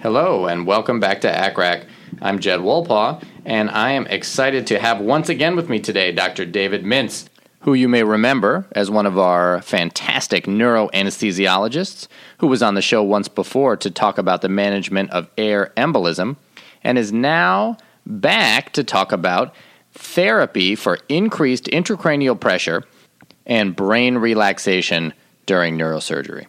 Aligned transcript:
Hello, 0.00 0.46
and 0.46 0.66
welcome 0.66 1.00
back 1.00 1.20
to 1.22 1.28
ACCRAC. 1.28 1.84
I'm 2.22 2.38
Jed 2.38 2.60
Wolpaw, 2.60 3.24
and 3.44 3.70
I 3.70 3.92
am 3.92 4.06
excited 4.06 4.66
to 4.68 4.78
have 4.78 5.00
once 5.00 5.28
again 5.28 5.56
with 5.56 5.68
me 5.68 5.80
today 5.80 6.12
Dr. 6.12 6.44
David 6.44 6.84
Mintz, 6.84 7.28
who 7.60 7.74
you 7.74 7.88
may 7.88 8.02
remember 8.04 8.66
as 8.72 8.90
one 8.90 9.06
of 9.06 9.18
our 9.18 9.60
fantastic 9.62 10.44
neuroanesthesiologists, 10.44 12.08
who 12.38 12.46
was 12.46 12.62
on 12.62 12.74
the 12.74 12.82
show 12.82 13.02
once 13.02 13.28
before 13.28 13.76
to 13.76 13.90
talk 13.90 14.18
about 14.18 14.42
the 14.42 14.48
management 14.48 15.10
of 15.10 15.28
air 15.36 15.72
embolism, 15.76 16.36
and 16.84 16.98
is 16.98 17.12
now 17.12 17.76
back 18.06 18.72
to 18.72 18.84
talk 18.84 19.12
about 19.12 19.54
therapy 19.92 20.74
for 20.74 20.98
increased 21.08 21.64
intracranial 21.66 22.38
pressure 22.38 22.84
and 23.44 23.74
brain 23.74 24.18
relaxation 24.18 25.12
during 25.46 25.76
neurosurgery. 25.76 26.46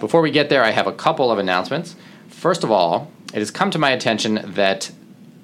Before 0.00 0.20
we 0.20 0.30
get 0.30 0.50
there, 0.50 0.62
I 0.62 0.70
have 0.70 0.86
a 0.86 0.92
couple 0.92 1.30
of 1.30 1.38
announcements. 1.38 1.96
First 2.36 2.64
of 2.64 2.70
all, 2.70 3.10
it 3.32 3.38
has 3.38 3.50
come 3.50 3.70
to 3.70 3.78
my 3.78 3.92
attention 3.92 4.40
that 4.44 4.92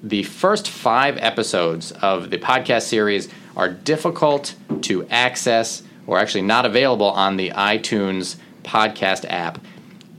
the 0.03 0.21
first 0.21 0.69
five 0.69 1.17
episodes 1.17 1.91
of 1.91 2.29
the 2.29 2.37
podcast 2.37 2.83
series 2.83 3.29
are 3.57 3.67
difficult 3.67 4.53
to 4.81 5.07
access 5.07 5.81
or 6.05 6.19
actually 6.19 6.43
not 6.43 6.67
available 6.67 7.09
on 7.09 7.35
the 7.35 7.49
iTunes 7.49 8.35
podcast 8.61 9.25
app. 9.27 9.57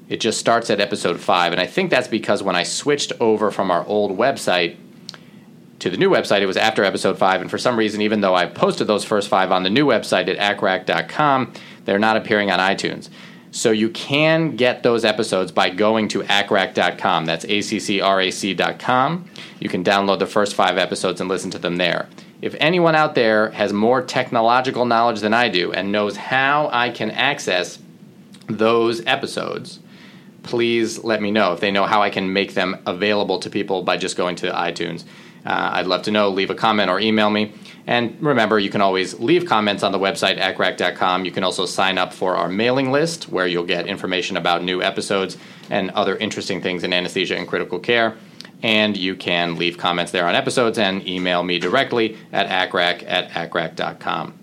It 0.08 0.20
just 0.20 0.40
starts 0.40 0.68
at 0.68 0.80
episode 0.80 1.20
five. 1.20 1.52
And 1.52 1.60
I 1.60 1.66
think 1.66 1.90
that's 1.90 2.08
because 2.08 2.42
when 2.42 2.56
I 2.56 2.64
switched 2.64 3.12
over 3.20 3.52
from 3.52 3.70
our 3.70 3.86
old 3.86 4.18
website 4.18 4.76
to 5.78 5.88
the 5.88 5.96
new 5.96 6.10
website, 6.10 6.40
it 6.40 6.46
was 6.46 6.56
after 6.56 6.82
episode 6.82 7.16
five. 7.16 7.40
And 7.40 7.48
for 7.48 7.56
some 7.56 7.78
reason, 7.78 8.00
even 8.00 8.20
though 8.20 8.34
I 8.34 8.46
posted 8.46 8.88
those 8.88 9.04
first 9.04 9.28
five 9.28 9.52
on 9.52 9.62
the 9.62 9.70
new 9.70 9.86
website 9.86 10.28
at 10.28 10.58
accrac.com, 10.58 11.52
they're 11.84 12.00
not 12.00 12.16
appearing 12.16 12.50
on 12.50 12.58
iTunes. 12.58 13.10
So 13.54 13.70
you 13.70 13.88
can 13.88 14.56
get 14.56 14.82
those 14.82 15.04
episodes 15.04 15.52
by 15.52 15.70
going 15.70 16.08
to 16.08 16.22
accrac.com. 16.22 17.24
That's 17.24 17.44
A-C-C-R-A-C.com. 17.44 19.24
You 19.60 19.68
can 19.68 19.84
download 19.84 20.18
the 20.18 20.26
first 20.26 20.56
five 20.56 20.76
episodes 20.76 21.20
and 21.20 21.30
listen 21.30 21.52
to 21.52 21.58
them 21.58 21.76
there. 21.76 22.08
If 22.42 22.56
anyone 22.58 22.96
out 22.96 23.14
there 23.14 23.52
has 23.52 23.72
more 23.72 24.02
technological 24.02 24.86
knowledge 24.86 25.20
than 25.20 25.32
I 25.32 25.48
do 25.50 25.72
and 25.72 25.92
knows 25.92 26.16
how 26.16 26.68
I 26.72 26.90
can 26.90 27.12
access 27.12 27.78
those 28.48 29.06
episodes, 29.06 29.78
please 30.42 31.04
let 31.04 31.22
me 31.22 31.30
know. 31.30 31.52
If 31.52 31.60
they 31.60 31.70
know 31.70 31.86
how 31.86 32.02
I 32.02 32.10
can 32.10 32.32
make 32.32 32.54
them 32.54 32.82
available 32.86 33.38
to 33.38 33.48
people 33.48 33.84
by 33.84 33.96
just 33.96 34.16
going 34.16 34.34
to 34.36 34.50
iTunes, 34.50 35.04
uh, 35.44 35.70
I'd 35.74 35.86
love 35.86 36.02
to 36.02 36.10
know. 36.10 36.30
Leave 36.30 36.50
a 36.50 36.54
comment 36.54 36.90
or 36.90 37.00
email 37.00 37.30
me. 37.30 37.52
And 37.86 38.16
remember, 38.20 38.58
you 38.58 38.70
can 38.70 38.80
always 38.80 39.20
leave 39.20 39.44
comments 39.44 39.82
on 39.82 39.92
the 39.92 39.98
website, 39.98 40.38
accrac.com. 40.38 41.24
You 41.24 41.30
can 41.30 41.44
also 41.44 41.66
sign 41.66 41.98
up 41.98 42.14
for 42.14 42.34
our 42.34 42.48
mailing 42.48 42.90
list, 42.90 43.28
where 43.28 43.46
you'll 43.46 43.66
get 43.66 43.86
information 43.86 44.36
about 44.38 44.62
new 44.62 44.82
episodes 44.82 45.36
and 45.68 45.90
other 45.90 46.16
interesting 46.16 46.62
things 46.62 46.82
in 46.82 46.92
anesthesia 46.92 47.36
and 47.36 47.46
critical 47.46 47.78
care. 47.78 48.16
And 48.62 48.96
you 48.96 49.14
can 49.14 49.56
leave 49.56 49.76
comments 49.76 50.12
there 50.12 50.26
on 50.26 50.34
episodes 50.34 50.78
and 50.78 51.06
email 51.06 51.42
me 51.42 51.58
directly 51.58 52.16
at 52.32 52.48
accrac 52.48 53.04
at 53.06 53.28
accrac.com. 53.30 54.38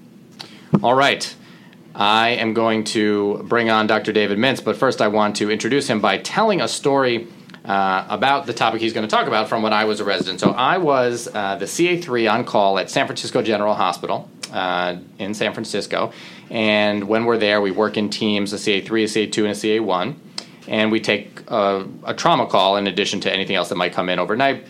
All 0.84 0.94
right. 0.94 1.36
I 1.94 2.30
am 2.30 2.54
going 2.54 2.86
to 2.86 3.44
bring 3.50 3.70
on 3.70 3.88
Dr. 3.88 4.14
David 4.14 4.38
Mintz, 4.38 4.64
but 4.64 4.78
first 4.78 5.02
I 5.02 5.08
want 5.10 5.36
to 5.38 5.52
introduce 5.52 5.88
him 5.88 6.00
by 6.00 6.20
telling 6.20 6.62
a 6.62 6.68
story 6.68 7.28
uh, 7.72 8.06
about 8.10 8.48
the 8.48 8.54
topic 8.54 8.82
he's 8.82 8.92
going 8.92 9.08
to 9.08 9.16
talk 9.16 9.28
about 9.28 9.48
from 9.48 9.62
when 9.62 9.72
I 9.72 9.86
was 9.86 10.02
a 10.02 10.04
resident. 10.04 10.42
So 10.42 10.52
I 10.52 10.78
was 10.78 11.30
uh, 11.34 11.56
the 11.56 11.64
CA3 11.64 12.30
on 12.30 12.44
call 12.44 12.78
at 12.78 12.90
San 12.90 13.06
Francisco 13.06 13.42
General 13.42 13.74
Hospital 13.74 14.30
uh, 14.52 14.98
in 15.20 15.34
San 15.34 15.54
Francisco. 15.54 16.12
And 16.50 17.06
when 17.06 17.24
we're 17.24 17.38
there, 17.38 17.62
we 17.62 17.72
work 17.72 17.96
in 17.96 18.10
teams 18.10 18.52
a 18.52 18.58
CA3, 18.58 18.84
a 18.84 19.28
CA2, 19.28 19.38
and 19.38 19.48
a 19.48 19.52
CA1. 19.52 20.16
And 20.68 20.92
we 20.92 21.00
take 21.00 21.44
a, 21.48 21.88
a 22.04 22.14
trauma 22.14 22.46
call 22.46 22.76
in 22.76 22.88
addition 22.88 23.22
to 23.22 23.32
anything 23.32 23.56
else 23.56 23.70
that 23.70 23.76
might 23.76 23.94
come 23.94 24.10
in 24.10 24.20
overnight. 24.20 24.68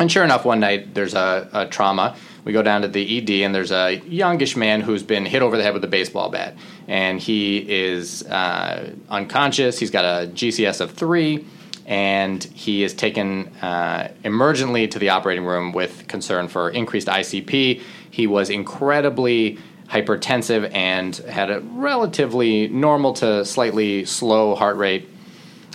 And 0.00 0.10
sure 0.10 0.24
enough, 0.24 0.44
one 0.44 0.58
night 0.58 0.94
there's 0.94 1.14
a, 1.14 1.48
a 1.52 1.66
trauma. 1.68 2.16
We 2.44 2.52
go 2.52 2.62
down 2.62 2.82
to 2.82 2.88
the 2.88 3.18
ED, 3.18 3.44
and 3.44 3.54
there's 3.54 3.70
a 3.70 4.00
youngish 4.04 4.56
man 4.56 4.80
who's 4.80 5.04
been 5.04 5.26
hit 5.26 5.42
over 5.42 5.56
the 5.56 5.62
head 5.62 5.74
with 5.74 5.84
a 5.84 5.88
baseball 5.88 6.28
bat. 6.28 6.56
And 6.88 7.20
he 7.20 7.58
is 7.58 8.24
uh, 8.26 8.94
unconscious. 9.08 9.78
He's 9.78 9.92
got 9.92 10.04
a 10.04 10.26
GCS 10.26 10.80
of 10.80 10.90
three 10.90 11.46
and 11.86 12.42
he 12.44 12.84
is 12.84 12.94
taken 12.94 13.48
uh, 13.60 14.12
emergently 14.24 14.90
to 14.90 14.98
the 14.98 15.10
operating 15.10 15.44
room 15.44 15.72
with 15.72 16.06
concern 16.08 16.48
for 16.48 16.70
increased 16.70 17.08
ICP. 17.08 17.82
He 18.10 18.26
was 18.26 18.50
incredibly 18.50 19.58
hypertensive 19.88 20.70
and 20.74 21.16
had 21.16 21.50
a 21.50 21.60
relatively 21.60 22.68
normal 22.68 23.12
to 23.12 23.44
slightly 23.44 24.04
slow 24.04 24.54
heart 24.54 24.76
rate. 24.76 25.08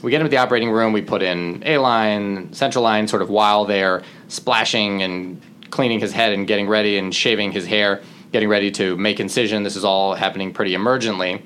We 0.01 0.11
get 0.11 0.21
him 0.21 0.25
to 0.25 0.31
the 0.31 0.37
operating 0.37 0.71
room, 0.71 0.93
we 0.93 1.01
put 1.01 1.21
in 1.21 1.63
A 1.65 1.77
line, 1.77 2.53
central 2.53 2.83
line, 2.83 3.07
sort 3.07 3.21
of 3.21 3.29
while 3.29 3.65
they're 3.65 4.03
splashing 4.27 5.01
and 5.01 5.41
cleaning 5.69 5.99
his 5.99 6.11
head 6.11 6.33
and 6.33 6.47
getting 6.47 6.67
ready 6.67 6.97
and 6.97 7.13
shaving 7.13 7.51
his 7.51 7.65
hair, 7.65 8.01
getting 8.31 8.49
ready 8.49 8.71
to 8.71 8.95
make 8.97 9.19
incision. 9.19 9.63
This 9.63 9.75
is 9.75 9.83
all 9.83 10.15
happening 10.15 10.53
pretty 10.53 10.73
emergently. 10.73 11.41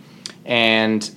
And 0.45 1.09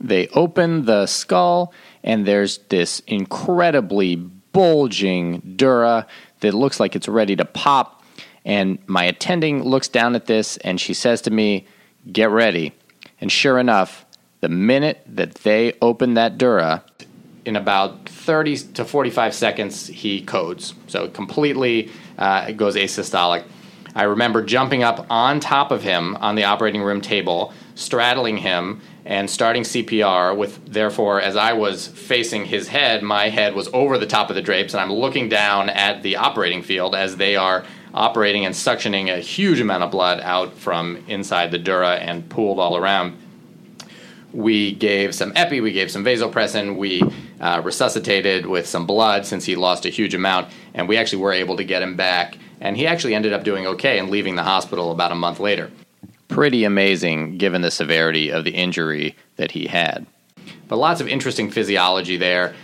they 0.00 0.28
open 0.28 0.86
the 0.86 1.06
skull 1.06 1.72
and 2.02 2.26
there's 2.26 2.58
this 2.68 3.00
incredibly 3.06 4.16
bulging 4.16 5.54
dura 5.56 6.06
that 6.40 6.54
looks 6.54 6.80
like 6.80 6.96
it's 6.96 7.08
ready 7.08 7.36
to 7.36 7.44
pop. 7.44 8.02
And 8.44 8.78
my 8.86 9.04
attending 9.04 9.62
looks 9.62 9.88
down 9.88 10.14
at 10.14 10.26
this 10.26 10.56
and 10.58 10.80
she 10.80 10.94
says 10.94 11.20
to 11.22 11.30
me, 11.30 11.66
Get 12.10 12.30
ready. 12.30 12.72
And 13.20 13.30
sure 13.30 13.58
enough, 13.58 14.06
the 14.40 14.48
minute 14.48 15.02
that 15.06 15.34
they 15.36 15.74
open 15.82 16.14
that 16.14 16.38
dura, 16.38 16.82
in 17.44 17.56
about 17.56 18.08
30 18.08 18.56
to 18.74 18.84
45 18.84 19.34
seconds, 19.34 19.86
he 19.86 20.22
codes. 20.22 20.74
So 20.86 21.08
completely 21.08 21.90
uh, 22.18 22.52
goes 22.52 22.76
asystolic. 22.76 23.44
I 23.94 24.04
remember 24.04 24.42
jumping 24.42 24.82
up 24.82 25.06
on 25.10 25.40
top 25.40 25.70
of 25.70 25.82
him 25.82 26.16
on 26.16 26.36
the 26.36 26.44
operating 26.44 26.82
room 26.82 27.00
table, 27.00 27.52
straddling 27.74 28.38
him, 28.38 28.80
and 29.04 29.28
starting 29.28 29.62
CPR 29.62 30.36
with 30.36 30.72
therefore 30.72 31.20
as 31.20 31.36
I 31.36 31.52
was 31.52 31.88
facing 31.88 32.44
his 32.44 32.68
head, 32.68 33.02
my 33.02 33.28
head 33.28 33.54
was 33.54 33.68
over 33.72 33.98
the 33.98 34.06
top 34.06 34.30
of 34.30 34.36
the 34.36 34.42
drapes 34.42 34.74
and 34.74 34.80
I'm 34.80 34.92
looking 34.92 35.28
down 35.28 35.68
at 35.68 36.02
the 36.02 36.16
operating 36.16 36.62
field 36.62 36.94
as 36.94 37.16
they 37.16 37.34
are 37.34 37.64
operating 37.94 38.44
and 38.44 38.54
suctioning 38.54 39.12
a 39.12 39.18
huge 39.18 39.60
amount 39.60 39.82
of 39.82 39.90
blood 39.90 40.20
out 40.20 40.54
from 40.54 41.02
inside 41.08 41.50
the 41.50 41.58
dura 41.58 41.96
and 41.96 42.28
pooled 42.28 42.60
all 42.60 42.76
around. 42.76 43.16
We 44.32 44.72
gave 44.72 45.12
some 45.14 45.32
epi, 45.34 45.60
we 45.60 45.72
gave 45.72 45.90
some 45.90 46.04
vasopressin, 46.04 46.76
we 46.76 47.02
uh, 47.40 47.62
resuscitated 47.64 48.46
with 48.46 48.66
some 48.66 48.86
blood 48.86 49.26
since 49.26 49.44
he 49.44 49.56
lost 49.56 49.86
a 49.86 49.88
huge 49.88 50.14
amount, 50.14 50.52
and 50.72 50.88
we 50.88 50.96
actually 50.96 51.20
were 51.20 51.32
able 51.32 51.56
to 51.56 51.64
get 51.64 51.82
him 51.82 51.96
back. 51.96 52.38
And 52.60 52.76
he 52.76 52.86
actually 52.86 53.16
ended 53.16 53.32
up 53.32 53.42
doing 53.42 53.66
okay 53.66 53.98
and 53.98 54.08
leaving 54.08 54.36
the 54.36 54.44
hospital 54.44 54.92
about 54.92 55.10
a 55.10 55.16
month 55.16 55.40
later. 55.40 55.68
Pretty 56.40 56.64
amazing 56.64 57.36
given 57.36 57.60
the 57.60 57.70
severity 57.70 58.32
of 58.32 58.44
the 58.44 58.52
injury 58.52 59.14
that 59.36 59.50
he 59.50 59.66
had. 59.66 60.06
But 60.68 60.78
lots 60.78 61.02
of 61.02 61.06
interesting 61.06 61.50
physiology 61.50 62.16
there. 62.16 62.54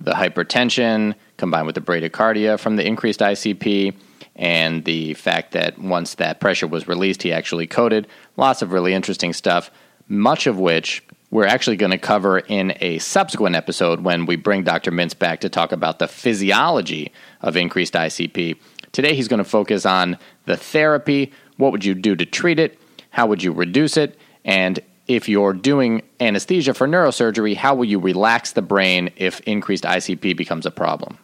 The 0.00 0.12
hypertension 0.12 1.14
combined 1.36 1.66
with 1.66 1.74
the 1.74 1.82
bradycardia 1.82 2.58
from 2.58 2.76
the 2.76 2.86
increased 2.86 3.20
ICP 3.20 3.94
and 4.36 4.86
the 4.86 5.12
fact 5.12 5.52
that 5.52 5.78
once 5.78 6.14
that 6.14 6.40
pressure 6.40 6.66
was 6.66 6.88
released, 6.88 7.24
he 7.24 7.30
actually 7.30 7.66
coded. 7.66 8.06
Lots 8.38 8.62
of 8.62 8.72
really 8.72 8.94
interesting 8.94 9.34
stuff, 9.34 9.70
much 10.08 10.46
of 10.46 10.58
which 10.58 11.04
we're 11.30 11.44
actually 11.44 11.76
going 11.76 11.92
to 11.92 11.98
cover 11.98 12.38
in 12.38 12.72
a 12.80 12.96
subsequent 13.00 13.54
episode 13.54 14.00
when 14.00 14.24
we 14.24 14.36
bring 14.36 14.64
Dr. 14.64 14.90
Mintz 14.90 15.18
back 15.18 15.42
to 15.42 15.50
talk 15.50 15.72
about 15.72 15.98
the 15.98 16.08
physiology 16.08 17.12
of 17.42 17.54
increased 17.54 17.92
ICP. 17.92 18.56
Today, 18.92 19.14
he's 19.14 19.28
going 19.28 19.44
to 19.44 19.44
focus 19.44 19.84
on 19.84 20.16
the 20.46 20.56
therapy. 20.56 21.34
What 21.58 21.72
would 21.72 21.84
you 21.84 21.92
do 21.92 22.16
to 22.16 22.24
treat 22.24 22.58
it? 22.58 22.80
How 23.16 23.26
would 23.26 23.42
you 23.42 23.50
reduce 23.50 23.96
it? 23.96 24.18
And 24.44 24.78
if 25.06 25.26
you're 25.26 25.54
doing 25.54 26.02
anesthesia 26.20 26.74
for 26.74 26.86
neurosurgery, 26.86 27.56
how 27.56 27.74
will 27.74 27.86
you 27.86 27.98
relax 27.98 28.52
the 28.52 28.60
brain 28.60 29.08
if 29.16 29.40
increased 29.40 29.84
ICP 29.84 30.36
becomes 30.36 30.66
a 30.66 30.70
problem? 30.70 31.16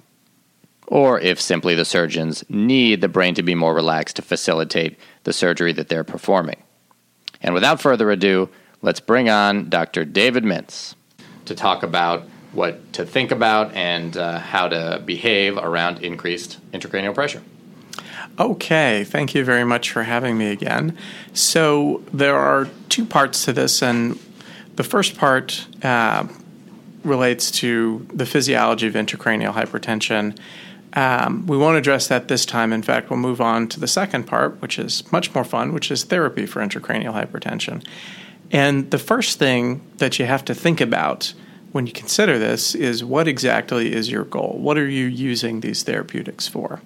Or 0.87 1.21
if 1.21 1.39
simply 1.39 1.75
the 1.75 1.85
surgeons 1.85 2.44
need 2.49 3.03
the 3.03 3.11
brain 3.11 3.35
to 3.35 3.43
be 3.43 3.55
more 3.55 3.75
relaxed 3.75 4.17
to 4.17 4.23
facilitate 4.23 4.99
the 5.25 5.35
surgery 5.35 5.75
that 5.75 5.91
they're 5.91 6.03
performing. 6.03 6.62
And 7.43 7.53
without 7.53 7.79
further 7.79 8.11
ado, 8.11 8.49
let's 8.81 9.00
bring 9.00 9.29
on 9.29 9.69
Dr. 9.69 10.06
David 10.06 10.44
Mintz 10.44 10.94
to 11.44 11.55
talk 11.55 11.83
about 11.83 12.23
what 12.53 12.94
to 12.94 13.05
think 13.05 13.33
about 13.33 13.75
and 13.75 14.17
uh, 14.17 14.39
how 14.39 14.67
to 14.69 15.03
behave 15.05 15.59
around 15.59 16.03
increased 16.03 16.59
intracranial 16.73 17.15
pressure. 17.15 17.43
Okay, 18.38 19.04
thank 19.04 19.34
you 19.34 19.44
very 19.44 19.64
much 19.64 19.90
for 19.90 20.02
having 20.02 20.38
me 20.38 20.50
again. 20.50 20.96
So, 21.32 22.02
there 22.12 22.36
are 22.36 22.69
two 22.88 23.04
parts 23.04 23.44
to 23.44 23.52
this, 23.52 23.82
and 23.82 24.19
the 24.76 24.84
first 24.84 25.16
part 25.16 25.66
uh, 25.82 26.26
relates 27.04 27.50
to 27.50 28.06
the 28.12 28.26
physiology 28.26 28.86
of 28.86 28.94
intracranial 28.94 29.52
hypertension. 29.52 30.38
Um, 30.94 31.46
we 31.46 31.56
won't 31.56 31.76
address 31.76 32.08
that 32.08 32.28
this 32.28 32.44
time. 32.44 32.72
In 32.72 32.82
fact, 32.82 33.10
we'll 33.10 33.19
move 33.19 33.40
on 33.40 33.66
to 33.69 33.80
the 33.80 33.86
second 33.86 34.24
part, 34.24 34.60
which 34.60 34.78
is 34.78 35.10
much 35.10 35.34
more 35.34 35.44
fun, 35.44 35.72
which 35.72 35.90
is 35.90 36.04
therapy 36.04 36.46
for 36.46 36.60
intracranial 36.60 37.14
hypertension. 37.14 37.84
And 38.50 38.90
the 38.90 38.98
first 38.98 39.38
thing 39.38 39.80
that 39.96 40.19
you 40.19 40.26
have 40.26 40.44
to 40.44 40.54
think 40.54 40.80
about 40.80 41.32
when 41.72 41.86
you 41.86 41.92
consider 41.92 42.38
this 42.38 42.74
is 42.74 43.02
what 43.02 43.26
exactly 43.26 43.94
is 43.94 44.10
your 44.10 44.24
goal? 44.24 44.58
What 44.60 44.76
are 44.76 44.88
you 44.88 45.06
using 45.06 45.60
these 45.60 45.82
therapeutics 45.82 46.46
for? 46.46 46.82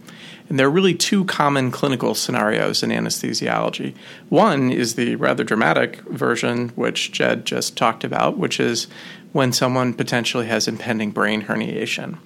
And 0.48 0.58
there 0.58 0.66
are 0.66 0.70
really 0.70 0.94
two 0.94 1.24
common 1.24 1.70
clinical 1.70 2.14
scenarios 2.14 2.82
in 2.82 2.90
anesthesiology. 2.90 3.94
One 4.28 4.70
is 4.70 4.94
the 4.94 5.16
rather 5.16 5.42
dramatic 5.42 6.00
version, 6.02 6.68
which 6.70 7.10
Jed 7.10 7.44
just 7.44 7.76
talked 7.76 8.04
about, 8.04 8.38
which 8.38 8.60
is 8.60 8.86
when 9.32 9.52
someone 9.52 9.92
potentially 9.92 10.46
has 10.46 10.68
impending 10.68 11.10
brain 11.10 11.42
herniation. 11.42 12.18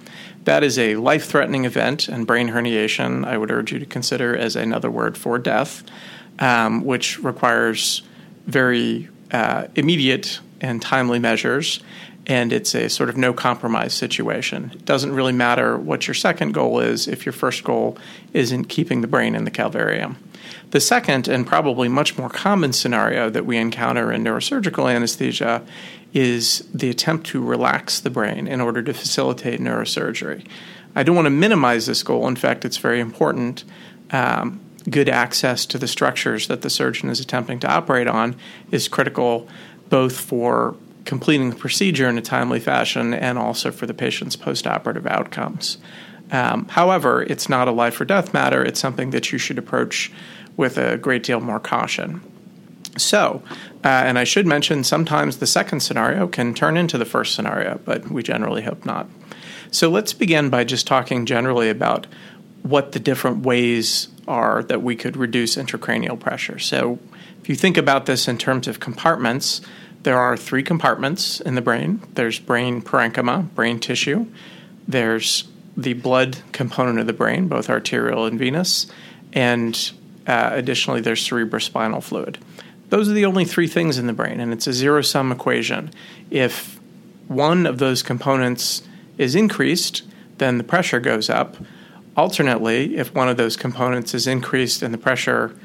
That 0.44 0.62
is 0.62 0.78
a 0.78 0.96
life 0.96 1.26
threatening 1.26 1.64
event, 1.64 2.08
and 2.08 2.26
brain 2.26 2.50
herniation, 2.50 3.24
I 3.26 3.36
would 3.36 3.50
urge 3.50 3.72
you 3.72 3.78
to 3.78 3.86
consider 3.86 4.36
as 4.36 4.54
another 4.54 4.90
word 4.90 5.16
for 5.18 5.38
death, 5.38 5.82
um, 6.38 6.84
which 6.84 7.18
requires 7.18 8.02
very 8.46 9.08
uh, 9.32 9.66
immediate 9.74 10.40
and 10.60 10.80
timely 10.80 11.18
measures 11.18 11.80
and 12.26 12.52
it's 12.52 12.74
a 12.74 12.88
sort 12.88 13.08
of 13.08 13.16
no 13.16 13.32
compromise 13.32 13.94
situation. 13.94 14.70
It 14.74 14.84
doesn't 14.84 15.12
really 15.12 15.32
matter 15.32 15.76
what 15.76 16.06
your 16.06 16.14
second 16.14 16.52
goal 16.52 16.80
is 16.80 17.08
if 17.08 17.24
your 17.26 17.32
first 17.32 17.64
goal 17.64 17.98
isn't 18.32 18.66
keeping 18.66 19.00
the 19.00 19.06
brain 19.06 19.34
in 19.34 19.44
the 19.44 19.50
calvarium. 19.50 20.16
The 20.70 20.80
second, 20.80 21.28
and 21.28 21.46
probably 21.46 21.88
much 21.88 22.16
more 22.16 22.28
common 22.28 22.72
scenario 22.72 23.30
that 23.30 23.46
we 23.46 23.56
encounter 23.56 24.12
in 24.12 24.22
neurosurgical 24.22 24.92
anesthesia, 24.92 25.62
is 26.12 26.68
the 26.72 26.90
attempt 26.90 27.26
to 27.28 27.42
relax 27.42 28.00
the 28.00 28.10
brain 28.10 28.46
in 28.46 28.60
order 28.60 28.82
to 28.82 28.92
facilitate 28.92 29.60
neurosurgery. 29.60 30.46
I 30.94 31.02
don't 31.02 31.14
want 31.14 31.26
to 31.26 31.30
minimize 31.30 31.86
this 31.86 32.02
goal. 32.02 32.26
In 32.26 32.36
fact, 32.36 32.64
it's 32.64 32.76
very 32.76 33.00
important. 33.00 33.64
Um, 34.10 34.60
good 34.88 35.08
access 35.08 35.66
to 35.66 35.78
the 35.78 35.86
structures 35.86 36.48
that 36.48 36.62
the 36.62 36.70
surgeon 36.70 37.10
is 37.10 37.20
attempting 37.20 37.60
to 37.60 37.70
operate 37.70 38.08
on 38.08 38.34
is 38.70 38.88
critical 38.88 39.48
both 39.88 40.18
for 40.18 40.76
completing 41.04 41.50
the 41.50 41.56
procedure 41.56 42.08
in 42.08 42.18
a 42.18 42.22
timely 42.22 42.60
fashion 42.60 43.14
and 43.14 43.38
also 43.38 43.70
for 43.70 43.86
the 43.86 43.94
patient's 43.94 44.36
postoperative 44.36 45.06
outcomes. 45.06 45.78
Um, 46.30 46.68
however, 46.68 47.22
it's 47.22 47.48
not 47.48 47.68
a 47.68 47.72
life 47.72 48.00
or 48.00 48.04
death 48.04 48.32
matter, 48.32 48.64
it's 48.64 48.80
something 48.80 49.10
that 49.10 49.32
you 49.32 49.38
should 49.38 49.58
approach 49.58 50.12
with 50.56 50.78
a 50.78 50.96
great 50.96 51.22
deal 51.22 51.40
more 51.40 51.60
caution. 51.60 52.20
So, 52.96 53.42
uh, 53.84 53.88
and 53.88 54.18
I 54.18 54.24
should 54.24 54.46
mention 54.46 54.84
sometimes 54.84 55.38
the 55.38 55.46
second 55.46 55.80
scenario 55.80 56.26
can 56.26 56.54
turn 56.54 56.76
into 56.76 56.98
the 56.98 57.04
first 57.04 57.34
scenario, 57.34 57.80
but 57.84 58.10
we 58.10 58.22
generally 58.22 58.62
hope 58.62 58.84
not. 58.84 59.08
So, 59.70 59.88
let's 59.88 60.12
begin 60.12 60.50
by 60.50 60.64
just 60.64 60.86
talking 60.86 61.24
generally 61.24 61.70
about 61.70 62.06
what 62.62 62.92
the 62.92 63.00
different 63.00 63.44
ways 63.44 64.08
are 64.28 64.62
that 64.64 64.82
we 64.82 64.96
could 64.96 65.16
reduce 65.16 65.56
intracranial 65.56 66.18
pressure. 66.18 66.58
So, 66.58 66.98
if 67.40 67.48
you 67.48 67.54
think 67.54 67.76
about 67.76 68.06
this 68.06 68.28
in 68.28 68.36
terms 68.38 68.68
of 68.68 68.80
compartments, 68.80 69.60
there 70.02 70.18
are 70.18 70.36
three 70.36 70.62
compartments 70.62 71.40
in 71.40 71.54
the 71.54 71.62
brain 71.62 72.00
there's 72.14 72.38
brain 72.38 72.82
parenchyma, 72.82 73.54
brain 73.54 73.78
tissue, 73.78 74.26
there's 74.88 75.48
the 75.76 75.92
blood 75.94 76.38
component 76.52 76.98
of 76.98 77.06
the 77.06 77.12
brain, 77.12 77.48
both 77.48 77.70
arterial 77.70 78.26
and 78.26 78.38
venous, 78.38 78.86
and 79.32 79.92
uh, 80.26 80.50
additionally, 80.52 81.00
there's 81.00 81.26
cerebrospinal 81.26 82.02
fluid. 82.02 82.38
Those 82.90 83.08
are 83.08 83.12
the 83.12 83.24
only 83.24 83.44
three 83.44 83.68
things 83.68 83.98
in 83.98 84.06
the 84.06 84.12
brain, 84.12 84.40
and 84.40 84.52
it's 84.52 84.66
a 84.66 84.72
zero 84.72 85.00
sum 85.02 85.32
equation. 85.32 85.90
If 86.30 86.80
one 87.28 87.66
of 87.66 87.78
those 87.78 88.02
components 88.02 88.82
is 89.16 89.34
increased, 89.34 90.02
then 90.38 90.58
the 90.58 90.64
pressure 90.64 91.00
goes 91.00 91.30
up. 91.30 91.56
Alternately, 92.16 92.96
if 92.96 93.14
one 93.14 93.28
of 93.28 93.36
those 93.36 93.56
components 93.56 94.14
is 94.14 94.26
increased 94.26 94.82
and 94.82 94.92
the 94.92 94.98
pressure 94.98 95.56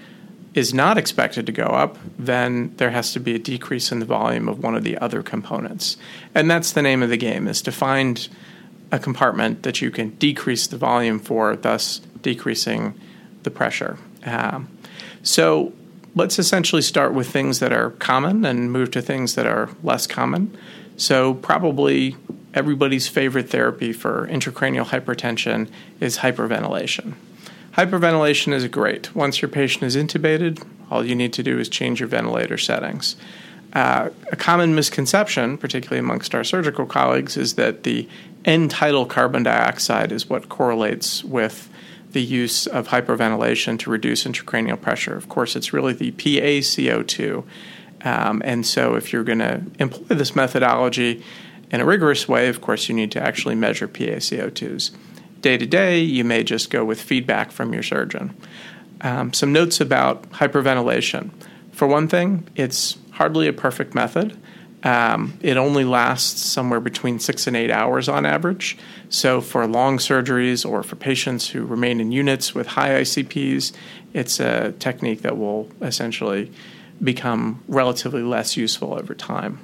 is 0.55 0.73
not 0.73 0.97
expected 0.97 1.45
to 1.45 1.51
go 1.51 1.65
up, 1.65 1.97
then 2.17 2.73
there 2.77 2.89
has 2.89 3.11
to 3.11 3.19
be 3.19 3.35
a 3.35 3.39
decrease 3.39 3.91
in 3.91 3.99
the 3.99 4.05
volume 4.05 4.47
of 4.47 4.63
one 4.63 4.73
of 4.73 4.83
the 4.83 4.97
other 4.97 5.21
components. 5.21 5.97
And 6.33 6.49
that's 6.49 6.71
the 6.71 6.81
name 6.81 7.03
of 7.03 7.09
the 7.09 7.17
game 7.17 7.47
is 7.47 7.61
to 7.63 7.71
find 7.71 8.27
a 8.91 8.97
compartment 8.97 9.63
that 9.63 9.81
you 9.81 9.91
can 9.91 10.11
decrease 10.11 10.67
the 10.67 10.77
volume 10.77 11.19
for, 11.19 11.57
thus 11.57 11.99
decreasing 12.21 12.93
the 13.43 13.51
pressure. 13.51 13.97
Um, 14.25 14.69
so 15.23 15.73
let's 16.15 16.39
essentially 16.39 16.81
start 16.81 17.13
with 17.13 17.29
things 17.29 17.59
that 17.59 17.73
are 17.73 17.91
common 17.91 18.45
and 18.45 18.71
move 18.71 18.91
to 18.91 19.01
things 19.01 19.35
that 19.35 19.45
are 19.45 19.69
less 19.83 20.07
common. 20.07 20.57
So, 20.97 21.33
probably 21.33 22.15
everybody's 22.53 23.09
favorite 23.09 23.49
therapy 23.49 23.91
for 23.91 24.27
intracranial 24.29 24.85
hypertension 24.85 25.69
is 25.99 26.19
hyperventilation. 26.19 27.15
Hyperventilation 27.75 28.53
is 28.53 28.65
great. 28.69 29.13
Once 29.13 29.41
your 29.41 29.49
patient 29.49 29.83
is 29.83 29.97
intubated, 29.97 30.65
all 30.89 31.03
you 31.03 31.13
need 31.13 31.33
to 31.33 31.43
do 31.43 31.59
is 31.59 31.67
change 31.67 31.99
your 31.99 32.07
ventilator 32.07 32.57
settings. 32.57 33.17
Uh, 33.73 34.11
a 34.31 34.37
common 34.37 34.73
misconception, 34.73 35.57
particularly 35.57 35.99
amongst 35.99 36.33
our 36.33 36.45
surgical 36.45 36.85
colleagues, 36.85 37.35
is 37.35 37.55
that 37.55 37.83
the 37.83 38.07
end 38.45 38.71
tidal 38.71 39.05
carbon 39.05 39.43
dioxide 39.43 40.13
is 40.13 40.29
what 40.29 40.47
correlates 40.47 41.21
with 41.25 41.69
the 42.13 42.21
use 42.21 42.65
of 42.65 42.87
hyperventilation 42.87 43.77
to 43.79 43.89
reduce 43.89 44.23
intracranial 44.23 44.79
pressure. 44.79 45.17
Of 45.17 45.27
course, 45.27 45.57
it's 45.57 45.73
really 45.73 45.91
the 45.91 46.13
PaCO2. 46.13 47.43
Um, 48.05 48.41
and 48.45 48.65
so, 48.65 48.95
if 48.95 49.11
you're 49.11 49.25
going 49.25 49.39
to 49.39 49.61
employ 49.79 50.15
this 50.15 50.33
methodology 50.33 51.21
in 51.71 51.81
a 51.81 51.85
rigorous 51.85 52.25
way, 52.25 52.47
of 52.47 52.61
course, 52.61 52.87
you 52.87 52.95
need 52.95 53.11
to 53.11 53.21
actually 53.21 53.55
measure 53.55 53.89
PaCO2s 53.89 54.91
day 55.45 55.57
to 55.59 55.65
day, 55.67 55.99
you 55.99 56.23
may 56.23 56.43
just 56.43 56.71
go 56.71 56.83
with 56.83 56.99
feedback 56.99 57.51
from 57.51 57.71
your 57.71 57.83
surgeon. 57.83 58.35
Um, 59.01 59.31
some 59.31 59.53
notes 59.53 59.79
about 59.79 60.27
hyperventilation. 60.31 61.29
For 61.71 61.87
one 61.87 62.07
thing, 62.07 62.47
it's 62.55 62.97
hardly 63.11 63.47
a 63.47 63.53
perfect 63.53 63.93
method. 63.93 64.35
Um, 64.81 65.37
it 65.43 65.55
only 65.55 65.83
lasts 65.83 66.41
somewhere 66.41 66.79
between 66.79 67.19
six 67.19 67.45
and 67.45 67.55
eight 67.55 67.69
hours 67.69 68.09
on 68.09 68.25
average. 68.25 68.75
So, 69.09 69.39
for 69.39 69.67
long 69.67 69.99
surgeries 69.99 70.67
or 70.67 70.81
for 70.81 70.95
patients 70.95 71.49
who 71.49 71.63
remain 71.63 72.01
in 72.01 72.11
units 72.11 72.55
with 72.55 72.65
high 72.65 73.01
ICPs, 73.01 73.71
it's 74.15 74.39
a 74.39 74.71
technique 74.79 75.21
that 75.21 75.37
will 75.37 75.69
essentially 75.79 76.51
become 77.03 77.63
relatively 77.67 78.23
less 78.23 78.57
useful 78.57 78.95
over 78.95 79.13
time. 79.13 79.59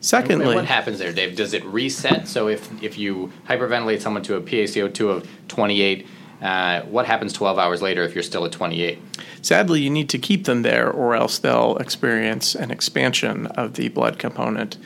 Secondly, 0.00 0.46
and 0.46 0.54
what 0.54 0.64
happens 0.64 0.98
there, 0.98 1.12
Dave? 1.12 1.36
Does 1.36 1.52
it 1.52 1.64
reset? 1.64 2.26
So 2.26 2.48
if 2.48 2.82
if 2.82 2.96
you 2.96 3.32
hyperventilate 3.48 4.00
someone 4.00 4.22
to 4.24 4.36
a 4.36 4.40
PaCO2 4.40 5.08
of 5.08 5.28
28, 5.48 6.06
uh, 6.40 6.82
what 6.82 7.06
happens 7.06 7.32
12 7.34 7.58
hours 7.58 7.82
later 7.82 8.02
if 8.02 8.14
you're 8.14 8.22
still 8.22 8.44
at 8.46 8.52
28? 8.52 8.98
Sadly, 9.42 9.82
you 9.82 9.90
need 9.90 10.08
to 10.08 10.18
keep 10.18 10.44
them 10.44 10.62
there, 10.62 10.90
or 10.90 11.14
else 11.14 11.38
they'll 11.38 11.76
experience 11.76 12.54
an 12.54 12.70
expansion 12.70 13.46
of 13.48 13.74
the 13.74 13.88
blood 13.88 14.18
component 14.18 14.78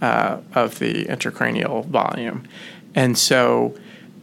uh, 0.00 0.38
of 0.54 0.78
the 0.78 1.04
intracranial 1.04 1.86
volume. 1.86 2.46
And 2.94 3.16
so 3.16 3.74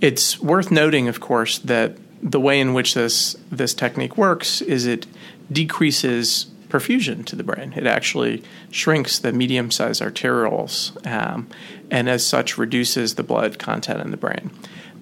it's 0.01 0.39
worth 0.39 0.71
noting, 0.71 1.07
of 1.07 1.19
course, 1.19 1.59
that 1.59 1.95
the 2.21 2.39
way 2.39 2.59
in 2.59 2.73
which 2.73 2.95
this, 2.95 3.35
this 3.49 3.73
technique 3.73 4.17
works 4.17 4.61
is 4.61 4.85
it 4.85 5.07
decreases 5.51 6.47
perfusion 6.69 7.25
to 7.25 7.35
the 7.35 7.43
brain. 7.43 7.73
It 7.75 7.88
actually 7.88 8.43
shrinks 8.71 9.19
the 9.19 9.33
medium 9.33 9.71
sized 9.71 10.01
arterioles 10.01 11.05
um, 11.05 11.49
and, 11.91 12.07
as 12.07 12.25
such, 12.25 12.57
reduces 12.57 13.15
the 13.15 13.23
blood 13.23 13.59
content 13.59 14.01
in 14.01 14.11
the 14.11 14.17
brain. 14.17 14.51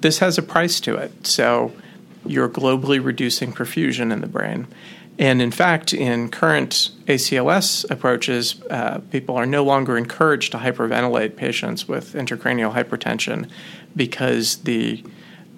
This 0.01 0.19
has 0.19 0.37
a 0.37 0.43
price 0.43 0.79
to 0.81 0.95
it. 0.95 1.27
So 1.27 1.73
you're 2.25 2.49
globally 2.49 3.03
reducing 3.03 3.53
perfusion 3.53 4.11
in 4.11 4.21
the 4.21 4.27
brain. 4.27 4.67
And 5.19 5.41
in 5.41 5.51
fact, 5.51 5.93
in 5.93 6.29
current 6.29 6.91
ACLS 7.07 7.89
approaches, 7.89 8.61
uh, 8.69 8.99
people 9.11 9.35
are 9.35 9.47
no 9.47 9.63
longer 9.63 9.97
encouraged 9.97 10.51
to 10.51 10.59
hyperventilate 10.59 11.35
patients 11.35 11.87
with 11.87 12.13
intracranial 12.13 12.73
hypertension 12.73 13.49
because 13.95 14.57
the 14.57 15.03